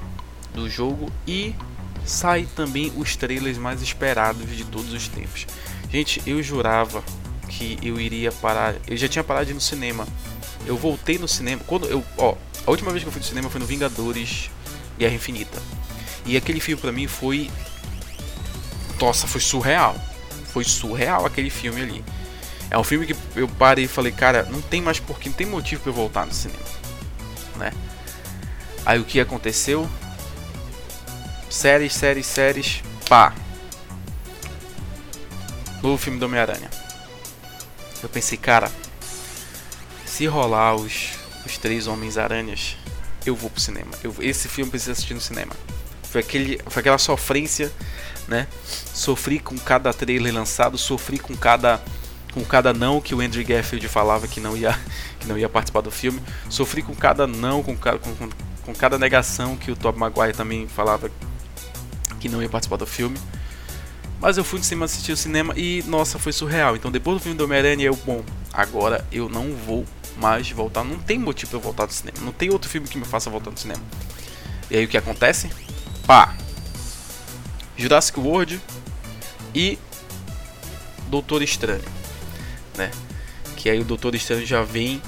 do 0.54 0.70
jogo 0.70 1.10
e 1.26 1.52
sai 2.04 2.46
também 2.54 2.92
os 2.96 3.16
trailers 3.16 3.58
mais 3.58 3.82
esperados 3.82 4.48
de 4.56 4.64
todos 4.64 4.92
os 4.92 5.08
tempos. 5.08 5.48
Gente, 5.90 6.22
eu 6.24 6.40
jurava 6.44 7.02
que 7.48 7.76
eu 7.82 8.00
iria 8.00 8.30
parar, 8.30 8.76
eu 8.86 8.96
já 8.96 9.08
tinha 9.08 9.24
parado 9.24 9.46
de 9.46 9.50
ir 9.50 9.54
no 9.54 9.60
cinema. 9.60 10.06
Eu 10.64 10.76
voltei 10.76 11.18
no 11.18 11.26
cinema 11.26 11.60
quando 11.66 11.88
eu, 11.88 12.04
ó, 12.16 12.36
a 12.64 12.70
última 12.70 12.92
vez 12.92 13.02
que 13.02 13.08
eu 13.08 13.12
fui 13.12 13.20
no 13.20 13.26
cinema 13.26 13.50
foi 13.50 13.60
no 13.60 13.66
Vingadores 13.66 14.48
Guerra 14.96 15.14
Infinita. 15.14 15.60
E 16.24 16.36
aquele 16.36 16.60
filme 16.60 16.80
para 16.80 16.92
mim 16.92 17.08
foi 17.08 17.50
nossa, 19.00 19.26
foi 19.26 19.40
surreal. 19.40 19.96
Foi 20.52 20.62
surreal 20.62 21.26
aquele 21.26 21.50
filme 21.50 21.82
ali. 21.82 22.04
É 22.70 22.78
um 22.78 22.84
filme 22.84 23.06
que 23.06 23.16
eu 23.36 23.48
parei 23.48 23.84
e 23.84 23.88
falei, 23.88 24.12
cara, 24.12 24.44
não 24.44 24.60
tem 24.60 24.80
mais 24.82 24.98
porquê, 24.98 25.28
não 25.28 25.36
tem 25.36 25.46
motivo 25.46 25.82
para 25.82 25.90
eu 25.90 25.94
voltar 25.94 26.26
no 26.26 26.32
cinema, 26.32 26.62
né? 27.56 27.72
Aí 28.84 28.98
o 28.98 29.04
que 29.04 29.20
aconteceu? 29.20 29.88
Séries, 31.48 31.94
séries, 31.94 32.26
séries, 32.26 32.82
pá. 33.08 33.34
Novo 35.82 35.96
filme 35.96 36.18
do 36.18 36.26
Homem-Aranha. 36.26 36.70
Eu 38.02 38.08
pensei, 38.08 38.36
cara, 38.36 38.70
se 40.04 40.26
rolar 40.26 40.74
os, 40.74 41.12
os 41.44 41.58
três 41.58 41.86
Homens-Aranhas, 41.86 42.76
eu 43.24 43.34
vou 43.34 43.50
pro 43.50 43.60
cinema. 43.60 43.90
Eu, 44.02 44.14
esse 44.20 44.48
filme 44.48 44.70
precisa 44.70 44.92
assistir 44.92 45.14
no 45.14 45.20
cinema. 45.20 45.52
Foi, 46.10 46.20
aquele, 46.20 46.60
foi 46.66 46.80
aquela 46.80 46.98
sofrência, 46.98 47.72
né? 48.28 48.46
Sofri 48.94 49.38
com 49.38 49.58
cada 49.58 49.92
trailer 49.92 50.32
lançado, 50.32 50.78
sofri 50.78 51.18
com 51.18 51.36
cada 51.36 51.80
com 52.36 52.44
cada 52.44 52.74
não 52.74 53.00
que 53.00 53.14
o 53.14 53.22
Andrew 53.22 53.42
Garfield 53.42 53.88
falava 53.88 54.28
que 54.28 54.40
não 54.40 54.54
ia, 54.54 54.78
que 55.18 55.26
não 55.26 55.38
ia 55.38 55.48
participar 55.48 55.80
do 55.80 55.90
filme. 55.90 56.20
Sofri 56.50 56.82
com 56.82 56.94
cada 56.94 57.26
não, 57.26 57.62
com, 57.62 57.74
com, 57.74 58.28
com, 58.62 58.74
cada 58.74 58.98
negação 58.98 59.56
que 59.56 59.70
o 59.70 59.76
Tobey 59.76 59.98
Maguire 59.98 60.34
também 60.34 60.68
falava 60.68 61.10
que 62.20 62.28
não 62.28 62.42
ia 62.42 62.48
participar 62.48 62.76
do 62.76 62.86
filme. 62.86 63.16
Mas 64.20 64.36
eu 64.36 64.44
fui 64.44 64.60
de 64.60 64.66
cima 64.66 64.84
assistir 64.84 65.12
o 65.12 65.16
cinema 65.16 65.54
e, 65.56 65.82
nossa, 65.86 66.18
foi 66.18 66.30
surreal. 66.30 66.76
Então, 66.76 66.90
depois 66.90 67.16
do 67.16 67.22
filme 67.22 67.38
do 67.38 67.44
Homem-Aranha, 67.44 67.86
eu, 67.86 67.96
bom, 68.04 68.22
agora 68.52 69.02
eu 69.10 69.30
não 69.30 69.54
vou 69.54 69.86
mais 70.18 70.50
voltar. 70.50 70.84
Não 70.84 70.98
tem 70.98 71.18
motivo 71.18 71.52
pra 71.52 71.58
eu 71.58 71.62
voltar 71.62 71.86
do 71.86 71.94
cinema. 71.94 72.18
Não 72.20 72.32
tem 72.32 72.50
outro 72.50 72.68
filme 72.68 72.86
que 72.86 72.98
me 72.98 73.06
faça 73.06 73.30
voltar 73.30 73.50
do 73.50 73.58
cinema. 73.58 73.82
E 74.70 74.76
aí, 74.76 74.84
o 74.84 74.88
que 74.88 74.98
acontece? 74.98 75.48
Pá! 76.06 76.34
Jurassic 77.78 78.20
World 78.20 78.60
e 79.54 79.78
Doutor 81.08 81.40
Estranho 81.40 82.05
né? 82.76 82.90
Que 83.56 83.70
aí 83.70 83.80
o 83.80 83.84
Doutor 83.84 84.14
Estranho 84.14 84.46
já 84.46 84.62
vem 84.62 85.00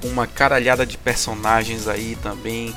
com 0.00 0.08
uma 0.08 0.26
caralhada 0.26 0.86
de 0.86 0.96
personagens 0.96 1.88
aí 1.88 2.16
também. 2.22 2.74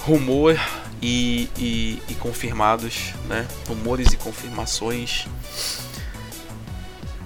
Rumor 0.00 0.58
e, 1.00 1.48
e, 1.56 2.02
e 2.08 2.14
confirmados, 2.14 3.12
né? 3.28 3.46
Rumores 3.68 4.12
e 4.12 4.16
confirmações. 4.16 5.26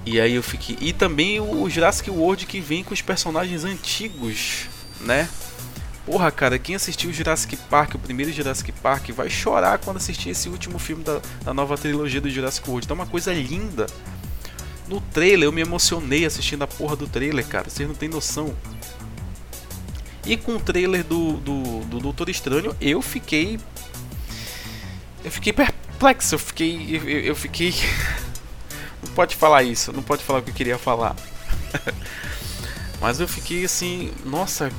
E 0.04 0.20
aí 0.20 0.35
eu 0.35 0.42
fiquei. 0.42 0.78
E 0.80 0.92
também 0.92 1.40
o 1.40 1.68
Jurassic 1.68 2.08
World 2.11 2.46
que 2.46 2.61
vem 2.61 2.85
com 2.85 2.94
os 2.94 3.02
personagens 3.02 3.64
antigos, 3.64 4.66
né? 5.00 5.28
Porra, 6.06 6.30
cara, 6.30 6.56
quem 6.56 6.76
assistiu 6.76 7.11
o 7.11 7.12
Jurassic 7.12 7.56
Park, 7.68 7.96
o 7.96 7.99
primeiro 7.99 8.32
Jurassic 8.32 8.70
Park, 8.70 9.11
vai 9.11 9.28
chorar 9.28 9.78
quando 9.78 9.96
assistir 9.96 10.30
esse 10.30 10.49
último 10.49 10.78
filme 10.78 11.02
da, 11.02 11.20
da 11.42 11.52
nova 11.52 11.76
trilogia 11.76 12.20
do 12.20 12.30
Jurassic 12.30 12.68
World. 12.70 12.87
Tá 12.87 12.94
uma 12.94 13.06
coisa 13.06 13.35
linda. 13.35 13.87
No 14.88 15.00
trailer 15.00 15.47
eu 15.47 15.52
me 15.52 15.61
emocionei 15.61 16.25
assistindo 16.25 16.62
a 16.62 16.66
porra 16.66 16.97
do 16.97 17.09
trailer, 17.09 17.47
cara. 17.47 17.69
Vocês 17.69 17.88
não 17.88 17.95
tem 17.95 18.09
noção. 18.09 18.57
E 20.25 20.37
com 20.37 20.57
o 20.57 20.61
trailer 20.61 21.05
do, 21.05 21.35
do, 21.35 21.81
do 21.85 22.00
Doutor 22.00 22.28
Estranho 22.28 22.75
eu 22.81 23.00
fiquei. 23.02 23.59
Eu 25.25 25.31
fiquei 25.31 25.52
perplexo, 25.52 26.35
eu 26.35 26.38
fiquei. 26.38 26.97
Eu, 26.97 27.09
eu 27.09 27.37
fiquei. 27.37 27.75
não 29.05 29.12
pode 29.14 29.35
falar 29.35 29.62
isso, 29.62 29.93
não 29.93 30.02
pode 30.02 30.23
falar 30.23 30.40
o 30.40 30.43
que 30.43 30.50
eu 30.50 30.55
queria 30.55 30.78
falar. 30.78 31.16
Mas 33.00 33.21
eu 33.21 33.28
fiquei 33.28 33.64
assim, 33.64 34.12
nossa, 34.25 34.73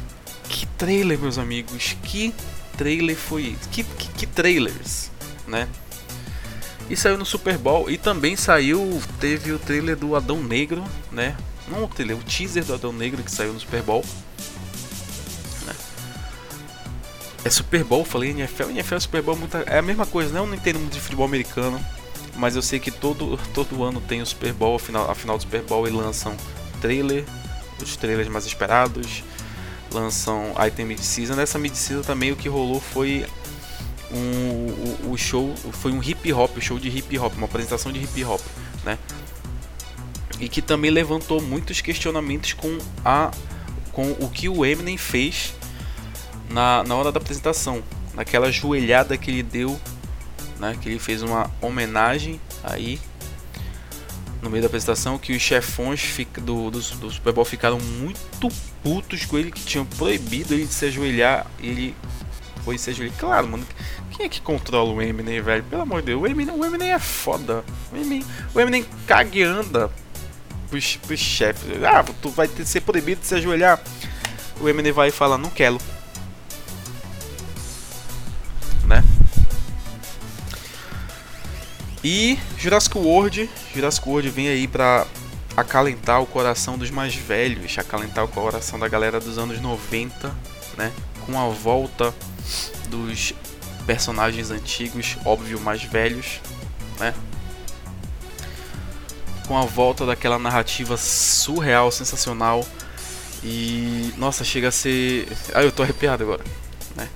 que 0.50 0.66
trailer, 0.66 1.20
meus 1.20 1.38
amigos, 1.38 1.96
que 2.04 2.34
trailer 2.78 3.16
foi? 3.16 3.56
Que, 3.72 3.84
que, 3.84 4.08
que 4.10 4.26
trailers, 4.26 5.12
né? 5.48 5.68
E 6.90 6.96
saiu 6.96 7.18
no 7.18 7.26
Super 7.26 7.58
Bowl 7.58 7.90
e 7.90 7.98
também 7.98 8.36
saiu, 8.36 9.02
teve 9.20 9.52
o 9.52 9.60
trailer 9.60 9.96
do 9.96 10.16
Adão 10.16 10.42
Negro, 10.42 10.84
né? 11.12 11.36
Não 11.68 11.84
o 11.84 11.88
trailer, 11.88 12.18
o 12.18 12.24
teaser 12.24 12.64
do 12.64 12.74
Adão 12.74 12.94
Negro 12.94 13.22
que 13.22 13.32
saiu 13.32 13.52
no 13.52 13.60
Super 13.60 13.82
Bowl. 13.82 14.06
Né? 15.66 15.74
É 17.44 17.50
Super 17.50 17.84
Bowl, 17.84 18.06
falei 18.06 18.32
NFL, 18.32 18.70
NFL 18.70 19.00
Super 19.00 19.22
Bowl 19.22 19.36
é, 19.36 19.40
muita, 19.40 19.58
é 19.60 19.80
a 19.80 19.82
mesma 19.82 20.06
coisa, 20.06 20.32
né? 20.32 20.40
Eu 20.40 20.48
não 20.48 20.54
entendo 20.54 20.80
muito 20.80 20.94
de 20.94 21.02
futebol 21.02 21.26
americano, 21.26 21.84
mas 22.36 22.56
eu 22.56 22.62
sei 22.62 22.80
que 22.80 22.90
todo, 22.90 23.38
todo 23.54 23.84
ano 23.84 24.00
tem 24.00 24.22
o 24.22 24.26
Super 24.26 24.54
Bowl, 24.54 24.78
a 24.78 24.80
final, 24.80 25.12
a 25.12 25.16
final 25.16 25.38
do 25.38 25.42
Super 25.42 25.64
Bowl 25.64 25.86
e 25.88 25.92
lançam 25.92 26.38
trailer, 26.80 27.26
os 27.82 27.98
trailers 27.98 28.30
mais 28.30 28.46
esperados, 28.46 29.26
lançam 29.92 30.54
item 30.66 30.86
mid-season. 30.86 31.36
Nessa 31.36 31.60
mid-season 31.60 32.02
também 32.02 32.32
o 32.32 32.36
que 32.38 32.48
rolou 32.48 32.80
foi 32.80 33.26
um, 34.12 35.08
o, 35.08 35.12
o, 35.12 35.18
show, 35.18 35.54
foi 35.74 35.92
um 35.92 36.02
hip 36.02 36.32
hop, 36.32 36.58
um 36.58 36.62
show 36.62 36.80
de 36.80 36.90
hip 36.90 37.18
hop, 37.18 37.34
uma 37.36 37.46
apresentação 37.46 37.92
de 37.92 38.00
hip 38.00 38.24
hop, 38.24 38.42
né? 38.84 38.98
E 40.40 40.48
que 40.48 40.62
também 40.62 40.92
levantou 40.92 41.42
muitos 41.42 41.82
questionamentos 41.82 42.54
com 42.54 42.78
a 43.04 43.32
com 43.92 44.12
o 44.12 44.30
que 44.30 44.48
o 44.48 44.64
Eminem 44.64 44.96
fez 44.96 45.56
na, 46.52 46.84
na 46.84 46.96
hora 46.96 47.12
da 47.12 47.20
apresentação, 47.20 47.84
naquela 48.14 48.52
joelhada 48.52 49.18
que 49.18 49.32
ele 49.32 49.42
deu, 49.42 49.80
né? 50.60 50.78
Que 50.80 50.90
ele 50.90 51.00
fez 51.00 51.24
uma 51.24 51.50
homenagem 51.60 52.40
aí 52.64 53.00
no 54.42 54.50
meio 54.50 54.62
da 54.62 54.68
apresentação 54.68 55.18
que 55.18 55.36
os 55.36 55.42
chefões 55.42 56.16
do, 56.42 56.70
do, 56.70 56.80
do 56.80 57.12
Super 57.12 57.34
Bowl 57.34 57.44
ficaram 57.44 57.80
muito 57.80 58.50
putos 58.84 59.26
com 59.26 59.38
ele, 59.38 59.52
que 59.52 59.62
tinham 59.62 59.86
proibido 59.86 60.54
ele 60.54 60.66
de 60.66 60.74
se 60.74 60.86
ajoelhar. 60.86 61.48
Ele 61.60 61.96
foi 62.68 62.78
se 62.78 62.90
ajoelhar. 62.90 63.16
Claro, 63.18 63.48
mano. 63.48 63.66
Quem 64.12 64.26
é 64.26 64.30
que 64.30 64.42
controla 64.42 64.92
o 64.92 65.02
Eminem, 65.02 65.42
velho? 65.42 65.64
Pelo 65.64 65.84
amor 65.84 66.02
de 66.02 66.08
Deus, 66.08 66.22
o 66.22 66.28
Eminem, 66.28 66.54
o 66.54 66.66
Eminem 66.66 66.92
é 66.92 67.00
foda. 67.00 67.64
O 67.94 67.96
Eminem, 67.96 68.26
o 68.54 68.60
Eminem 68.60 68.86
caga 69.08 69.38
e 69.38 69.42
anda 69.42 69.90
pros, 70.70 70.98
pros 70.98 71.18
chefes. 71.18 71.82
Ah, 71.82 72.04
tu 72.22 72.30
vai 72.30 72.46
ter, 72.46 72.66
ser 72.66 72.82
proibido 72.82 73.22
de 73.22 73.28
se 73.28 73.36
ajoelhar. 73.36 73.80
O 74.60 74.68
Eminem 74.68 74.92
vai 74.92 75.08
e 75.08 75.12
fala, 75.14 75.38
não 75.38 75.50
quero. 75.50 75.78
Né? 78.86 79.02
E 82.04 82.38
Jurassic 82.58 82.98
World, 82.98 83.50
Jurassic 83.74 84.10
World 84.10 84.30
vem 84.30 84.50
aí 84.50 84.68
pra 84.68 85.08
acalentar 85.56 86.22
o 86.22 86.26
coração 86.26 86.78
dos 86.78 86.92
mais 86.92 87.16
velhos, 87.16 87.78
acalentar 87.78 88.26
o 88.26 88.28
coração 88.28 88.78
da 88.78 88.90
galera 88.90 89.22
dos 89.22 89.38
anos 89.38 89.62
90, 89.62 90.36
né? 90.78 90.92
Com 91.26 91.40
a 91.40 91.48
volta 91.48 92.14
dos 92.90 93.34
personagens 93.86 94.52
antigos, 94.52 95.18
óbvio, 95.26 95.60
mais 95.60 95.84
velhos, 95.84 96.42
né? 97.00 97.14
Com 99.48 99.58
a 99.58 99.64
volta 99.64 100.06
daquela 100.06 100.38
narrativa 100.38 100.98
surreal, 100.98 101.92
sensacional 101.92 102.66
e 103.44 104.14
nossa, 104.18 104.44
chega 104.44 104.68
a 104.68 104.72
ser, 104.72 105.28
ah, 105.54 105.64
eu 105.64 105.72
tô 105.72 105.84
arrepiado 105.84 106.24
agora, 106.24 106.44
né? 106.96 107.08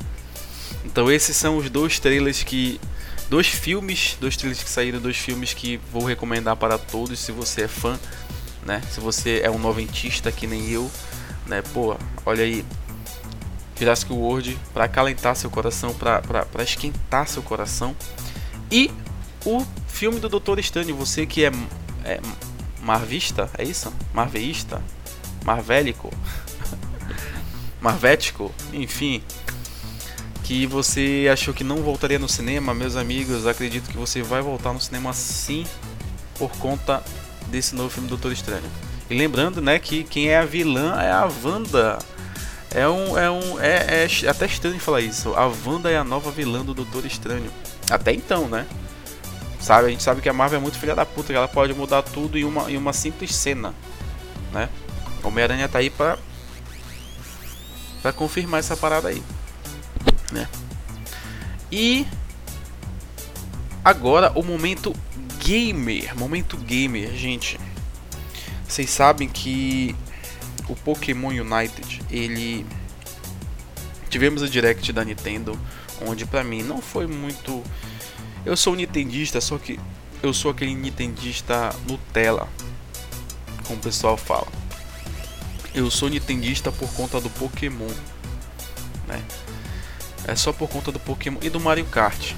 Então 0.85 1.11
esses 1.11 1.35
são 1.35 1.57
os 1.57 1.69
dois 1.69 1.99
trailers 1.99 2.43
que 2.43 2.79
dois 3.29 3.47
filmes, 3.47 4.17
dois 4.19 4.37
trailers 4.37 4.63
que 4.63 4.69
saíram, 4.69 4.99
dois 4.99 5.17
filmes 5.17 5.53
que 5.53 5.79
vou 5.91 6.05
recomendar 6.05 6.55
para 6.55 6.77
todos 6.77 7.19
se 7.19 7.31
você 7.31 7.63
é 7.63 7.67
fã, 7.67 7.99
né? 8.65 8.81
Se 8.91 8.99
você 8.99 9.41
é 9.43 9.49
um 9.49 9.57
noventista 9.57 10.31
que 10.31 10.47
nem 10.47 10.69
eu, 10.69 10.89
né? 11.45 11.61
Pô, 11.73 11.97
olha 12.25 12.43
aí, 12.43 12.65
Jurassic 13.81 14.13
World 14.13 14.59
para 14.73 14.85
acalentar 14.85 15.35
seu 15.35 15.49
coração, 15.49 15.91
para 15.95 16.63
esquentar 16.63 17.27
seu 17.27 17.41
coração. 17.41 17.95
E 18.71 18.91
o 19.43 19.65
filme 19.87 20.19
do 20.19 20.29
Doutor 20.29 20.59
Estranho, 20.59 20.95
você 20.95 21.25
que 21.25 21.43
é, 21.43 21.51
é 22.05 22.19
marvista, 22.83 23.49
é 23.57 23.63
isso? 23.63 23.91
Marveísta? 24.13 24.83
Marvélico? 25.43 26.13
Marvético? 27.81 28.51
Enfim, 28.71 29.23
que 30.43 30.67
você 30.67 31.27
achou 31.31 31.51
que 31.51 31.63
não 31.63 31.77
voltaria 31.77 32.19
no 32.19 32.29
cinema, 32.29 32.75
meus 32.75 32.95
amigos, 32.95 33.47
acredito 33.47 33.89
que 33.89 33.97
você 33.97 34.21
vai 34.21 34.43
voltar 34.43 34.73
no 34.73 34.79
cinema 34.79 35.11
sim 35.11 35.65
por 36.37 36.51
conta 36.57 37.03
desse 37.47 37.73
novo 37.73 37.89
filme 37.89 38.07
Doutor 38.07 38.31
Estranho. 38.31 38.69
E 39.09 39.15
lembrando, 39.15 39.59
né, 39.59 39.79
que 39.79 40.03
quem 40.03 40.27
é 40.27 40.37
a 40.37 40.45
vilã 40.45 41.01
é 41.01 41.11
a 41.11 41.27
Wanda. 41.43 41.97
É 42.73 42.87
um, 42.87 43.17
é 43.17 43.29
um, 43.29 43.59
é, 43.59 44.05
é 44.05 44.29
até 44.29 44.45
estranho 44.45 44.79
falar 44.79 45.01
isso. 45.01 45.33
A 45.33 45.45
Wanda 45.45 45.89
é 45.89 45.97
a 45.97 46.03
nova 46.03 46.31
vilã 46.31 46.63
do 46.63 46.73
Doutor 46.73 47.05
Estranho. 47.05 47.51
Até 47.89 48.13
então, 48.13 48.47
né? 48.47 48.65
Sabe, 49.59 49.87
a 49.87 49.89
gente 49.89 50.01
sabe 50.01 50.21
que 50.21 50.29
a 50.29 50.33
Marvel 50.33 50.59
é 50.59 50.61
muito 50.61 50.79
filha 50.79 50.95
da 50.95 51.05
puta, 51.05 51.27
que 51.27 51.37
ela 51.37 51.47
pode 51.47 51.73
mudar 51.73 52.01
tudo 52.01 52.37
em 52.37 52.43
uma, 52.43 52.71
em 52.71 52.77
uma 52.77 52.93
simples 52.93 53.35
cena, 53.35 53.75
né? 54.51 54.69
Homem-Aranha 55.23 55.69
tá 55.69 55.79
aí 55.79 55.89
pra, 55.89 56.17
pra 58.01 58.11
confirmar 58.11 58.59
essa 58.59 58.75
parada 58.75 59.09
aí 59.09 59.21
né? 60.31 60.47
E 61.71 62.07
agora 63.83 64.31
o 64.35 64.43
momento 64.43 64.93
gamer, 65.39 66.17
momento 66.17 66.57
gamer, 66.57 67.13
gente. 67.15 67.59
Vocês 68.67 68.89
sabem 68.89 69.27
que 69.27 69.95
o 70.67 70.75
Pokémon 70.75 71.29
United, 71.29 72.01
ele 72.09 72.65
tivemos 74.09 74.43
a 74.43 74.47
direct 74.47 74.91
da 74.91 75.03
Nintendo, 75.03 75.59
onde 76.05 76.25
para 76.25 76.43
mim 76.43 76.63
não 76.63 76.81
foi 76.81 77.07
muito 77.07 77.63
eu 78.43 78.57
sou 78.57 78.73
um 78.73 78.75
nintendista, 78.75 79.39
só 79.39 79.57
que 79.59 79.79
eu 80.23 80.33
sou 80.33 80.49
aquele 80.49 80.73
nintendista 80.73 81.75
Nutella, 81.87 82.49
como 83.65 83.77
o 83.77 83.81
pessoal 83.81 84.17
fala. 84.17 84.47
Eu 85.75 85.91
sou 85.91 86.09
nintendista 86.09 86.71
por 86.71 86.91
conta 86.93 87.21
do 87.21 87.29
Pokémon, 87.29 87.87
né? 89.07 89.23
é 90.27 90.35
só 90.35 90.51
por 90.51 90.69
conta 90.69 90.91
do 90.91 90.99
Pokémon 90.99 91.37
e 91.43 91.51
do 91.51 91.59
Mario 91.59 91.85
Kart. 91.85 92.33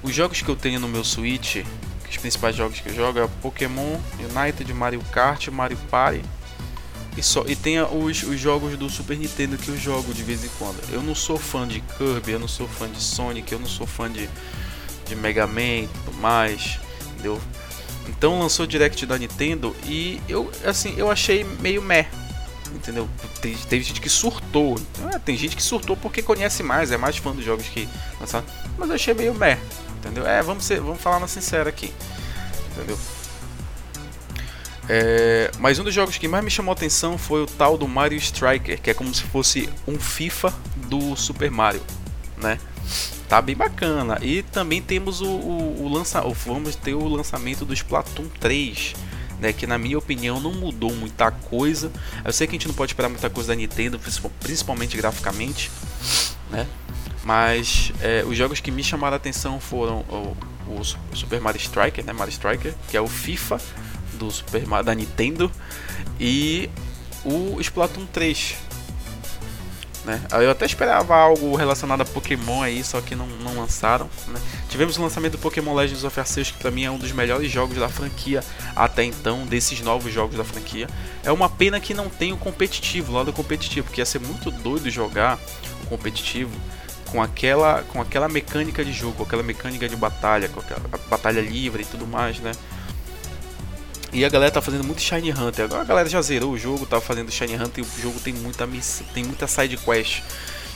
Os 0.00 0.14
jogos 0.14 0.42
que 0.42 0.48
eu 0.48 0.54
tenho 0.54 0.78
no 0.78 0.88
meu 0.88 1.02
Switch, 1.02 1.64
os 2.08 2.16
principais 2.16 2.54
jogos 2.54 2.78
que 2.78 2.88
eu 2.88 2.94
jogo 2.94 3.18
é 3.18 3.28
Pokémon 3.42 3.98
United, 4.20 4.72
Mario 4.72 5.02
Kart, 5.10 5.48
Mario 5.48 5.76
Party 5.90 6.22
e 7.16 7.22
só. 7.22 7.44
E 7.46 7.54
tem 7.54 7.80
os, 7.80 8.22
os 8.22 8.38
jogos 8.38 8.76
do 8.76 8.88
Super 8.88 9.16
Nintendo 9.16 9.56
que 9.56 9.68
eu 9.68 9.76
jogo 9.76 10.12
de 10.12 10.22
vez 10.22 10.44
em 10.44 10.50
quando. 10.58 10.80
Eu 10.90 11.02
não 11.02 11.14
sou 11.14 11.38
fã 11.38 11.66
de 11.66 11.80
Kirby, 11.80 12.32
eu 12.32 12.40
não 12.40 12.48
sou 12.48 12.66
fã 12.68 12.90
de 12.90 13.00
Sonic, 13.00 13.52
eu 13.52 13.58
não 13.58 13.68
sou 13.68 13.86
fã 13.86 14.10
de, 14.10 14.28
de 15.06 15.16
Mega 15.16 15.46
Man 15.46 15.60
e 15.60 15.88
tudo 16.04 16.16
mais, 16.18 16.78
entendeu? 17.12 17.40
Então 18.08 18.38
lançou 18.38 18.64
o 18.64 18.68
Direct 18.68 19.06
da 19.06 19.16
Nintendo 19.16 19.74
e 19.84 20.20
eu 20.28 20.50
assim, 20.64 20.94
eu 20.96 21.10
achei 21.10 21.44
meio 21.60 21.80
meh 21.80 22.06
entendeu? 22.74 23.08
Tem, 23.40 23.54
teve 23.56 23.84
gente 23.84 24.00
que 24.00 24.08
surtou. 24.08 24.78
É, 25.12 25.18
tem 25.18 25.36
gente 25.36 25.56
que 25.56 25.62
surtou 25.62 25.96
porque 25.96 26.22
conhece 26.22 26.62
mais, 26.62 26.90
é 26.90 26.96
mais 26.96 27.16
fã 27.16 27.32
dos 27.32 27.44
jogos 27.44 27.66
que 27.66 27.88
lançaram. 28.20 28.44
Mas 28.76 28.88
eu 28.88 28.94
achei 28.94 29.14
meio 29.14 29.34
meh, 29.34 29.58
entendeu? 29.98 30.26
É, 30.26 30.42
vamos, 30.42 30.64
ser, 30.64 30.80
vamos 30.80 31.00
falar 31.00 31.20
na 31.20 31.28
sincera 31.28 31.68
aqui, 31.68 31.92
entendeu? 32.72 32.98
É, 34.88 35.50
mas 35.58 35.78
um 35.78 35.84
dos 35.84 35.94
jogos 35.94 36.18
que 36.18 36.28
mais 36.28 36.44
me 36.44 36.50
chamou 36.50 36.72
a 36.72 36.74
atenção 36.74 37.16
foi 37.16 37.42
o 37.42 37.46
tal 37.46 37.78
do 37.78 37.88
Mario 37.88 38.18
Striker, 38.18 38.80
que 38.80 38.90
é 38.90 38.94
como 38.94 39.14
se 39.14 39.22
fosse 39.22 39.68
um 39.86 39.98
FIFA 39.98 40.52
do 40.88 41.16
Super 41.16 41.50
Mario, 41.50 41.82
né? 42.36 42.58
Tá 43.28 43.40
bem 43.40 43.56
bacana. 43.56 44.18
E 44.20 44.42
também 44.42 44.82
temos 44.82 45.20
o, 45.20 45.26
o, 45.26 45.84
o 45.84 45.88
lança, 45.88 46.20
vamos 46.20 46.76
ter 46.76 46.94
o 46.94 47.08
lançamento 47.08 47.64
do 47.64 47.72
Splatoon 47.72 48.28
3, 48.38 48.94
né, 49.40 49.52
que 49.52 49.66
na 49.66 49.78
minha 49.78 49.98
opinião 49.98 50.38
não 50.38 50.52
mudou 50.52 50.92
muita 50.92 51.30
coisa. 51.30 51.90
Eu 52.24 52.32
sei 52.32 52.46
que 52.46 52.52
a 52.52 52.58
gente 52.58 52.68
não 52.68 52.74
pode 52.74 52.92
esperar 52.92 53.08
muita 53.08 53.30
coisa 53.30 53.48
da 53.48 53.54
Nintendo, 53.54 53.98
principalmente 54.40 54.96
graficamente, 54.96 55.70
né? 56.50 56.66
Mas 57.24 57.90
é, 58.02 58.22
os 58.26 58.36
jogos 58.36 58.60
que 58.60 58.70
me 58.70 58.84
chamaram 58.84 59.14
a 59.14 59.16
atenção 59.16 59.58
foram 59.58 60.00
o, 60.00 60.36
o, 60.68 60.84
Super 60.84 61.40
Mario 61.40 61.58
Striker, 61.58 62.04
né, 62.04 62.12
Mario 62.12 62.32
Striker, 62.32 62.74
que 62.90 62.96
é 62.96 63.00
o 63.00 63.08
FIFA 63.08 63.58
do 64.26 64.30
Super 64.30 64.66
Mario 64.66 64.86
da 64.86 64.94
Nintendo 64.94 65.50
e 66.18 66.68
o 67.24 67.60
Splatoon 67.60 68.06
3, 68.06 68.56
né? 70.04 70.20
Eu 70.32 70.50
até 70.50 70.66
esperava 70.66 71.16
algo 71.16 71.56
relacionado 71.56 72.02
a 72.02 72.04
Pokémon 72.04 72.62
aí, 72.62 72.84
só 72.84 73.00
que 73.00 73.14
não, 73.14 73.26
não 73.26 73.56
lançaram. 73.56 74.08
Né? 74.28 74.40
Tivemos 74.68 74.98
o 74.98 75.02
lançamento 75.02 75.32
do 75.32 75.38
Pokémon 75.38 75.74
Legends 75.74 76.04
of 76.04 76.20
Arceus, 76.20 76.50
que 76.50 76.58
para 76.58 76.70
mim 76.70 76.84
é 76.84 76.90
um 76.90 76.98
dos 76.98 77.10
melhores 77.12 77.50
jogos 77.50 77.78
da 77.78 77.88
franquia 77.88 78.44
até 78.76 79.02
então, 79.02 79.46
desses 79.46 79.80
novos 79.80 80.12
jogos 80.12 80.36
da 80.36 80.44
franquia. 80.44 80.88
É 81.22 81.32
uma 81.32 81.48
pena 81.48 81.80
que 81.80 81.94
não 81.94 82.10
tem 82.10 82.32
o 82.32 82.36
competitivo, 82.36 83.12
lado 83.12 83.32
competitivo, 83.32 83.86
porque 83.86 84.00
ia 84.00 84.06
ser 84.06 84.20
muito 84.20 84.50
doido 84.50 84.90
jogar 84.90 85.38
o 85.84 85.86
competitivo 85.86 86.52
com 87.10 87.22
aquela, 87.22 87.82
com 87.84 88.00
aquela 88.00 88.28
mecânica 88.28 88.84
de 88.84 88.92
jogo, 88.92 89.22
aquela 89.22 89.42
mecânica 89.42 89.88
de 89.88 89.96
batalha, 89.96 90.48
com 90.48 90.60
aquela 90.60 90.80
batalha 91.08 91.40
livre 91.40 91.82
e 91.82 91.86
tudo 91.86 92.06
mais, 92.06 92.40
né? 92.40 92.52
E 94.14 94.24
a 94.24 94.28
galera 94.28 94.52
tá 94.52 94.62
fazendo 94.62 94.84
muito 94.84 95.02
Shiny 95.02 95.32
Hunter. 95.32 95.64
Agora 95.64 95.82
a 95.82 95.84
galera 95.84 96.08
já 96.08 96.22
zerou 96.22 96.52
o 96.52 96.56
jogo, 96.56 96.86
tá 96.86 97.00
fazendo 97.00 97.32
Shiny 97.32 97.56
Hunter 97.56 97.84
e 97.84 97.86
o 97.86 98.00
jogo 98.00 98.20
tem 98.20 98.32
muita 98.32 98.64
missão, 98.64 99.04
tem 99.12 99.24
muita 99.24 99.48
side 99.48 99.76
quest. 99.76 100.22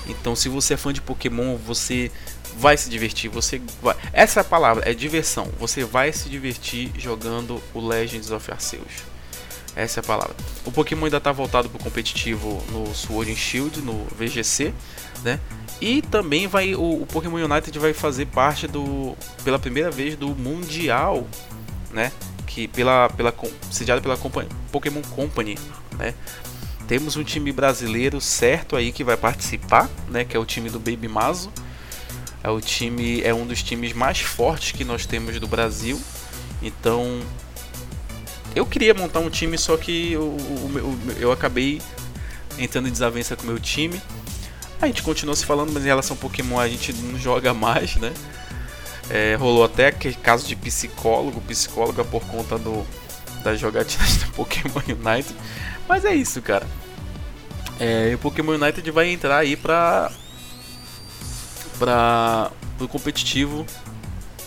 Então, 0.09 0.35
se 0.35 0.48
você 0.48 0.74
é 0.74 0.77
fã 0.77 0.92
de 0.92 1.01
Pokémon, 1.01 1.57
você 1.57 2.11
vai 2.57 2.77
se 2.77 2.90
divertir. 2.90 3.31
Você 3.31 3.62
vai. 3.81 3.94
Essa 4.12 4.40
é 4.40 4.42
a 4.42 4.44
palavra, 4.44 4.90
é 4.90 4.92
diversão. 4.92 5.53
Você 5.57 5.85
vai 5.85 6.12
se 6.12 6.29
divertir 6.29 6.90
jogando 6.98 7.62
o 7.72 7.87
Legends 7.87 8.33
of 8.33 8.51
Arceus. 8.51 9.05
Essa 9.77 10.01
é 10.01 10.03
a 10.03 10.05
palavra. 10.05 10.35
O 10.64 10.72
Pokémon 10.72 11.05
ainda 11.05 11.18
está 11.18 11.31
voltado 11.31 11.68
para 11.68 11.81
o 11.81 11.85
competitivo 11.85 12.61
no 12.72 12.92
Sword 12.92 13.31
and 13.31 13.37
Shield, 13.37 13.81
no 13.83 14.05
VGC, 14.16 14.74
né? 15.22 15.38
E 15.81 16.03
também 16.03 16.48
vai 16.48 16.74
o, 16.74 17.03
o, 17.03 17.07
Pokémon 17.07 17.37
United 17.37 17.79
vai 17.79 17.92
fazer 17.92 18.27
parte 18.27 18.66
do 18.66 19.16
pela 19.44 19.61
primeira 19.61 19.92
vez 19.92 20.16
do 20.16 20.31
mundial, 20.31 21.24
né? 21.92 22.11
Que 22.48 22.66
pela 22.66 23.08
pela 23.11 23.32
sediado 23.70 24.02
pela 24.02 24.18
Pokémon 24.72 25.02
Company, 25.14 25.56
né? 25.96 26.14
Temos 26.88 27.16
um 27.16 27.22
time 27.22 27.52
brasileiro 27.52 28.20
certo 28.20 28.74
aí 28.74 28.90
que 28.90 29.04
vai 29.04 29.16
participar, 29.16 29.88
né? 30.08 30.24
Que 30.24 30.37
é 30.37 30.40
o 30.40 30.44
time 30.44 30.70
do 30.70 30.80
Baby 30.80 31.06
Mazo. 31.06 31.52
É 32.42 32.48
o 32.48 32.61
time 32.61 33.20
é 33.22 33.32
um 33.34 33.46
dos 33.46 33.62
times 33.62 33.92
mais 33.92 34.20
fortes 34.20 34.72
que 34.72 34.84
nós 34.84 35.04
temos 35.04 35.38
do 35.38 35.46
Brasil. 35.46 36.00
Então 36.62 37.20
eu 38.54 38.66
queria 38.66 38.94
montar 38.94 39.20
um 39.20 39.30
time, 39.30 39.56
só 39.56 39.76
que 39.76 40.12
eu, 40.12 40.37
eu, 40.74 40.98
eu 41.20 41.32
acabei 41.32 41.80
entrando 42.58 42.88
em 42.88 42.92
desavença 42.92 43.37
com 43.37 43.44
o 43.44 43.46
meu 43.46 43.58
time. 43.58 44.00
A 44.80 44.87
gente 44.87 45.02
continuou 45.02 45.37
se 45.37 45.44
falando, 45.44 45.72
mas 45.72 45.84
em 45.84 45.87
relação 45.87 46.16
ao 46.16 46.20
Pokémon 46.20 46.58
a 46.58 46.68
gente 46.68 46.92
não 46.92 47.18
joga 47.18 47.52
mais, 47.54 47.96
né? 47.96 48.12
É, 49.10 49.34
rolou 49.36 49.64
até 49.64 49.90
caso 49.90 50.46
de 50.46 50.54
psicólogo, 50.54 51.40
psicóloga 51.42 52.04
por 52.04 52.22
conta 52.26 52.58
do 52.58 52.86
das 53.42 53.58
jogatinas 53.58 54.16
do 54.24 54.32
Pokémon 54.32 54.82
United. 54.86 55.34
Mas 55.88 56.04
é 56.04 56.14
isso, 56.14 56.42
cara. 56.42 56.66
É, 57.80 58.12
o 58.14 58.18
Pokémon 58.18 58.52
United 58.52 58.90
vai 58.90 59.10
entrar 59.10 59.38
aí 59.38 59.56
pra 59.56 60.10
para 61.78 62.50
o 62.80 62.88
competitivo 62.88 63.64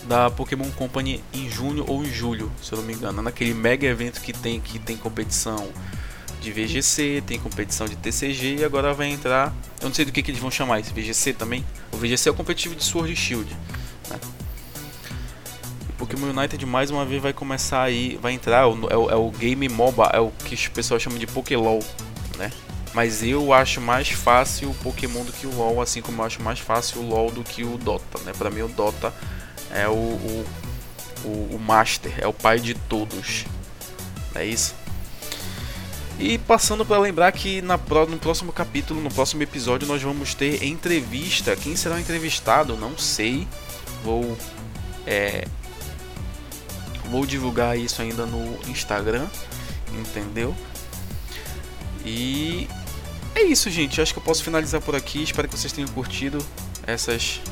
da 0.04 0.30
Pokémon 0.30 0.70
Company 0.72 1.24
em 1.32 1.48
junho 1.48 1.84
ou 1.88 2.04
em 2.04 2.12
julho, 2.12 2.52
se 2.62 2.72
eu 2.72 2.78
não 2.78 2.84
me 2.84 2.92
engano, 2.92 3.22
naquele 3.22 3.54
mega 3.54 3.86
evento 3.86 4.20
que 4.20 4.32
tem 4.32 4.60
que 4.60 4.78
tem 4.78 4.96
competição 4.96 5.70
de 6.42 6.52
VGC, 6.52 7.22
tem 7.26 7.38
competição 7.38 7.86
de 7.86 7.96
TCG 7.96 8.56
e 8.60 8.64
agora 8.64 8.92
vai 8.92 9.08
entrar, 9.08 9.54
eu 9.80 9.88
não 9.88 9.94
sei 9.94 10.04
do 10.04 10.12
que, 10.12 10.22
que 10.22 10.30
eles 10.30 10.40
vão 10.40 10.50
chamar 10.50 10.80
esse 10.80 10.92
VGC 10.92 11.32
também. 11.34 11.64
O 11.92 11.96
VGC 11.96 12.28
é 12.28 12.32
o 12.32 12.34
competitivo 12.34 12.74
de 12.74 12.84
Sword 12.84 13.14
Shield, 13.14 13.56
né? 14.10 14.18
Pokémon 16.02 16.30
United 16.36 16.66
mais 16.66 16.90
uma 16.90 17.04
vez 17.04 17.22
vai 17.22 17.32
começar 17.32 17.80
aí, 17.80 18.18
vai 18.20 18.32
entrar, 18.32 18.62
é 18.62 18.66
o, 18.66 19.10
é 19.10 19.14
o 19.14 19.30
game 19.30 19.68
MOBA, 19.68 20.10
é 20.12 20.18
o 20.18 20.32
que 20.44 20.56
o 20.66 20.70
pessoal 20.72 20.98
chama 20.98 21.16
de 21.16 21.28
Pokélol, 21.28 21.78
né? 22.36 22.50
Mas 22.92 23.22
eu 23.22 23.52
acho 23.52 23.80
mais 23.80 24.08
fácil 24.08 24.70
o 24.70 24.74
Pokémon 24.74 25.24
do 25.24 25.32
que 25.32 25.46
o 25.46 25.54
LoL, 25.54 25.80
assim 25.80 26.02
como 26.02 26.20
eu 26.20 26.26
acho 26.26 26.42
mais 26.42 26.58
fácil 26.58 27.02
o 27.02 27.08
LoL 27.08 27.30
do 27.30 27.44
que 27.44 27.62
o 27.62 27.78
Dota, 27.78 28.18
né? 28.24 28.32
Para 28.36 28.50
mim 28.50 28.62
o 28.62 28.68
Dota 28.68 29.14
é 29.70 29.86
o, 29.86 29.92
o, 29.92 30.46
o, 31.24 31.28
o 31.54 31.60
Master, 31.60 32.12
é 32.18 32.26
o 32.26 32.32
pai 32.32 32.58
de 32.58 32.74
todos. 32.74 33.44
É 34.34 34.44
isso? 34.44 34.74
E 36.18 36.36
passando 36.36 36.84
para 36.84 36.98
lembrar 36.98 37.30
que 37.30 37.62
na, 37.62 37.78
no 38.08 38.18
próximo 38.18 38.52
capítulo, 38.52 39.00
no 39.00 39.10
próximo 39.10 39.40
episódio, 39.44 39.86
nós 39.86 40.02
vamos 40.02 40.34
ter 40.34 40.64
entrevista. 40.64 41.54
Quem 41.54 41.76
será 41.76 41.94
o 41.94 42.00
entrevistado? 42.00 42.76
Não 42.76 42.98
sei. 42.98 43.46
Vou 44.04 44.36
é, 45.06 45.44
vou 47.12 47.26
divulgar 47.26 47.78
isso 47.78 48.00
ainda 48.00 48.24
no 48.24 48.58
Instagram, 48.66 49.26
entendeu? 50.00 50.56
E 52.06 52.66
é 53.34 53.42
isso, 53.42 53.70
gente. 53.70 54.00
Acho 54.00 54.14
que 54.14 54.18
eu 54.18 54.22
posso 54.22 54.42
finalizar 54.42 54.80
por 54.80 54.96
aqui. 54.96 55.22
Espero 55.22 55.46
que 55.46 55.56
vocês 55.56 55.74
tenham 55.74 55.88
curtido 55.90 56.38
essas 56.86 57.42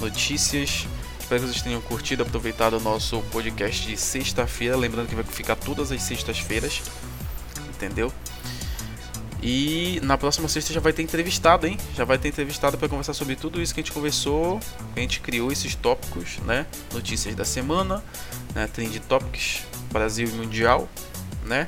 notícias. 0.00 0.86
Espero 1.18 1.42
que 1.42 1.48
vocês 1.48 1.60
tenham 1.60 1.80
curtido, 1.80 2.22
aproveitado 2.22 2.74
o 2.74 2.80
nosso 2.80 3.20
podcast 3.32 3.84
de 3.84 3.96
sexta-feira. 3.96 4.76
Lembrando 4.76 5.08
que 5.08 5.16
vai 5.16 5.24
ficar 5.24 5.56
todas 5.56 5.90
as 5.90 6.00
sextas-feiras. 6.02 6.80
Entendeu? 7.68 8.12
E 9.42 9.98
na 10.04 10.16
próxima 10.16 10.48
sexta 10.48 10.72
já 10.72 10.80
vai 10.80 10.92
ter 10.92 11.02
entrevistado, 11.02 11.66
hein? 11.66 11.76
Já 11.96 12.04
vai 12.04 12.16
ter 12.16 12.28
entrevistado 12.28 12.78
para 12.78 12.88
conversar 12.88 13.14
sobre 13.14 13.34
tudo 13.34 13.60
isso 13.60 13.74
que 13.74 13.80
a 13.80 13.82
gente 13.82 13.92
conversou, 13.92 14.60
a 14.94 15.00
gente 15.00 15.20
criou 15.20 15.50
esses 15.50 15.74
tópicos, 15.74 16.38
né? 16.44 16.66
Notícias 16.92 17.34
da 17.34 17.44
semana, 17.44 18.04
né? 18.54 18.66
Trend 18.66 18.98
Topics, 19.00 19.62
Brasil 19.92 20.28
e 20.28 20.32
Mundial, 20.32 20.88
né? 21.44 21.66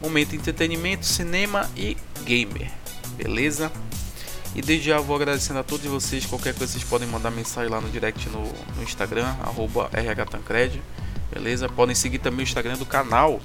Momento 0.00 0.36
entretenimento, 0.36 1.06
cinema 1.06 1.68
e 1.76 1.96
gamer. 2.24 2.70
Beleza? 3.16 3.72
E 4.54 4.62
desde 4.62 4.88
já 4.88 4.98
vou 4.98 5.16
agradecendo 5.16 5.58
a 5.58 5.62
todos 5.62 5.84
vocês. 5.86 6.24
Qualquer 6.24 6.54
coisa 6.54 6.72
vocês 6.72 6.84
podem 6.84 7.06
mandar 7.08 7.30
mensagem 7.30 7.70
lá 7.70 7.80
no 7.80 7.88
direct 7.90 8.28
no, 8.30 8.42
no 8.42 8.82
Instagram, 8.82 9.34
rhtancred. 9.92 10.82
Beleza? 11.32 11.68
Podem 11.68 11.94
seguir 11.94 12.18
também 12.18 12.40
o 12.40 12.42
Instagram 12.42 12.76
do 12.76 12.86
canal. 12.86 13.40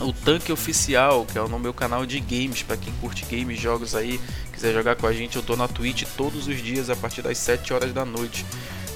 O 0.00 0.12
Tanque 0.12 0.50
Oficial, 0.50 1.26
que 1.26 1.36
é 1.36 1.42
o 1.42 1.58
meu 1.58 1.74
canal 1.74 2.06
de 2.06 2.18
games, 2.20 2.62
para 2.62 2.76
quem 2.76 2.92
curte 2.94 3.24
games, 3.26 3.60
jogos 3.60 3.94
aí, 3.94 4.18
quiser 4.52 4.72
jogar 4.72 4.96
com 4.96 5.06
a 5.06 5.12
gente, 5.12 5.36
eu 5.36 5.42
tô 5.42 5.56
na 5.56 5.68
Twitch 5.68 6.04
todos 6.16 6.48
os 6.48 6.56
dias 6.56 6.88
a 6.88 6.96
partir 6.96 7.20
das 7.20 7.36
7 7.36 7.74
horas 7.74 7.92
da 7.92 8.04
noite. 8.04 8.46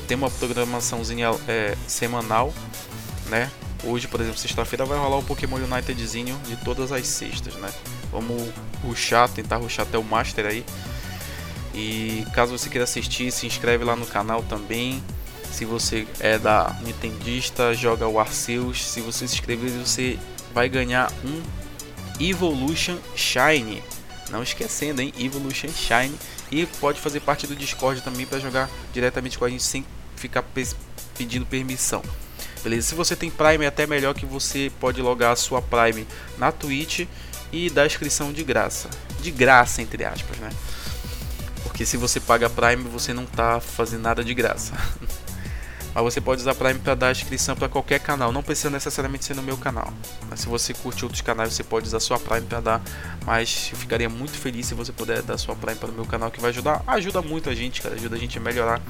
Tem 0.06 0.16
uma 0.16 0.30
programaçãozinha 0.30 1.30
é, 1.48 1.76
semanal, 1.86 2.52
né? 3.28 3.50
Hoje, 3.82 4.08
por 4.08 4.20
exemplo, 4.20 4.38
sexta-feira 4.38 4.84
vai 4.84 4.98
rolar 4.98 5.18
o 5.18 5.22
Pokémon 5.22 5.56
Unitedzinho 5.56 6.38
de 6.46 6.56
todas 6.56 6.90
as 6.90 7.06
sextas, 7.06 7.54
né? 7.56 7.70
Vamos 8.10 8.50
ruxar, 8.82 9.28
tentar 9.28 9.56
ruxar 9.56 9.86
até 9.86 9.98
o 9.98 10.04
Master 10.04 10.46
aí. 10.46 10.64
E 11.74 12.24
caso 12.32 12.56
você 12.56 12.70
queira 12.70 12.84
assistir, 12.84 13.30
se 13.32 13.46
inscreve 13.46 13.84
lá 13.84 13.96
no 13.96 14.06
canal 14.06 14.42
também. 14.42 15.02
Se 15.50 15.64
você 15.64 16.06
é 16.20 16.38
da 16.38 16.74
Nintendista, 16.82 17.74
joga 17.74 18.08
o 18.08 18.18
Arceus. 18.18 18.84
Se 18.84 19.00
você 19.00 19.26
se 19.26 19.34
inscrever, 19.34 19.70
você 19.70 20.18
vai 20.52 20.68
ganhar 20.68 21.12
um 21.24 21.42
Evolution 22.20 22.96
Shine. 23.14 23.82
Não 24.30 24.42
esquecendo, 24.42 25.00
hein? 25.00 25.12
Evolution 25.18 25.68
Shine. 25.68 26.14
E 26.50 26.66
pode 26.66 27.00
fazer 27.00 27.20
parte 27.20 27.46
do 27.46 27.56
Discord 27.56 28.00
também 28.02 28.26
para 28.26 28.38
jogar 28.38 28.70
diretamente 28.92 29.38
com 29.38 29.44
a 29.44 29.48
gente 29.48 29.62
sem 29.62 29.84
ficar 30.16 30.44
pedindo 31.16 31.46
permissão. 31.46 32.02
Beleza? 32.62 32.88
Se 32.88 32.94
você 32.94 33.14
tem 33.14 33.30
Prime, 33.30 33.64
é 33.64 33.68
até 33.68 33.86
melhor 33.86 34.14
que 34.14 34.24
você 34.24 34.72
pode 34.80 35.00
logar 35.02 35.32
a 35.32 35.36
sua 35.36 35.60
Prime 35.60 36.06
na 36.38 36.50
Twitch 36.50 37.06
e 37.52 37.68
dar 37.68 37.86
inscrição 37.86 38.32
de 38.32 38.42
graça. 38.42 38.88
De 39.20 39.30
graça, 39.30 39.82
entre 39.82 40.04
aspas, 40.04 40.38
né? 40.38 40.50
Porque 41.62 41.84
se 41.84 41.96
você 41.96 42.20
paga 42.20 42.48
Prime, 42.48 42.84
você 42.84 43.12
não 43.12 43.24
está 43.24 43.60
fazendo 43.60 44.02
nada 44.02 44.24
de 44.24 44.32
graça. 44.32 44.72
Mas 45.94 46.02
você 46.02 46.20
pode 46.20 46.40
usar 46.40 46.54
Prime 46.54 46.80
para 46.80 46.94
dar 46.94 47.12
inscrição 47.12 47.54
para 47.54 47.68
qualquer 47.68 48.00
canal, 48.00 48.32
não 48.32 48.42
precisa 48.42 48.68
necessariamente 48.68 49.24
ser 49.24 49.36
no 49.36 49.42
meu 49.42 49.56
canal. 49.56 49.92
Mas 50.28 50.40
se 50.40 50.46
você 50.46 50.74
curte 50.74 51.04
outros 51.04 51.22
canais, 51.22 51.52
você 51.52 51.62
pode 51.62 51.86
usar 51.86 52.00
sua 52.00 52.18
Prime 52.18 52.42
para 52.42 52.60
dar. 52.60 52.82
Mas 53.24 53.68
eu 53.72 53.78
ficaria 53.78 54.08
muito 54.08 54.32
feliz 54.32 54.66
se 54.66 54.74
você 54.74 54.92
puder 54.92 55.22
dar 55.22 55.38
sua 55.38 55.54
Prime 55.54 55.76
para 55.76 55.90
o 55.90 55.92
meu 55.92 56.04
canal, 56.04 56.30
que 56.30 56.40
vai 56.40 56.50
ajudar. 56.50 56.82
Ajuda 56.86 57.22
muito 57.22 57.48
a 57.48 57.54
gente, 57.54 57.80
cara. 57.80 57.94
Ajuda 57.94 58.16
a 58.16 58.18
gente 58.18 58.36
a 58.36 58.40
melhorar 58.40 58.80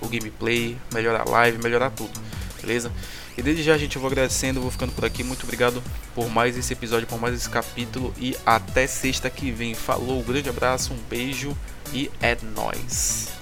o 0.00 0.08
gameplay, 0.08 0.76
melhorar 0.92 1.22
a 1.26 1.30
live, 1.30 1.62
melhorar 1.62 1.90
tudo. 1.90 2.20
Beleza? 2.60 2.90
E 3.36 3.42
desde 3.42 3.62
já, 3.62 3.78
gente, 3.78 3.94
eu 3.94 4.02
vou 4.02 4.10
agradecendo, 4.10 4.60
vou 4.60 4.70
ficando 4.70 4.92
por 4.92 5.04
aqui. 5.04 5.22
Muito 5.22 5.44
obrigado 5.44 5.80
por 6.12 6.28
mais 6.28 6.58
esse 6.58 6.72
episódio, 6.72 7.06
por 7.06 7.20
mais 7.20 7.34
esse 7.34 7.48
capítulo. 7.48 8.12
E 8.18 8.36
até 8.44 8.84
sexta 8.88 9.30
que 9.30 9.52
vem. 9.52 9.74
Falou, 9.74 10.24
grande 10.24 10.48
abraço, 10.48 10.92
um 10.92 10.98
beijo 11.08 11.56
e 11.92 12.10
é 12.20 12.36
nóis. 12.42 13.37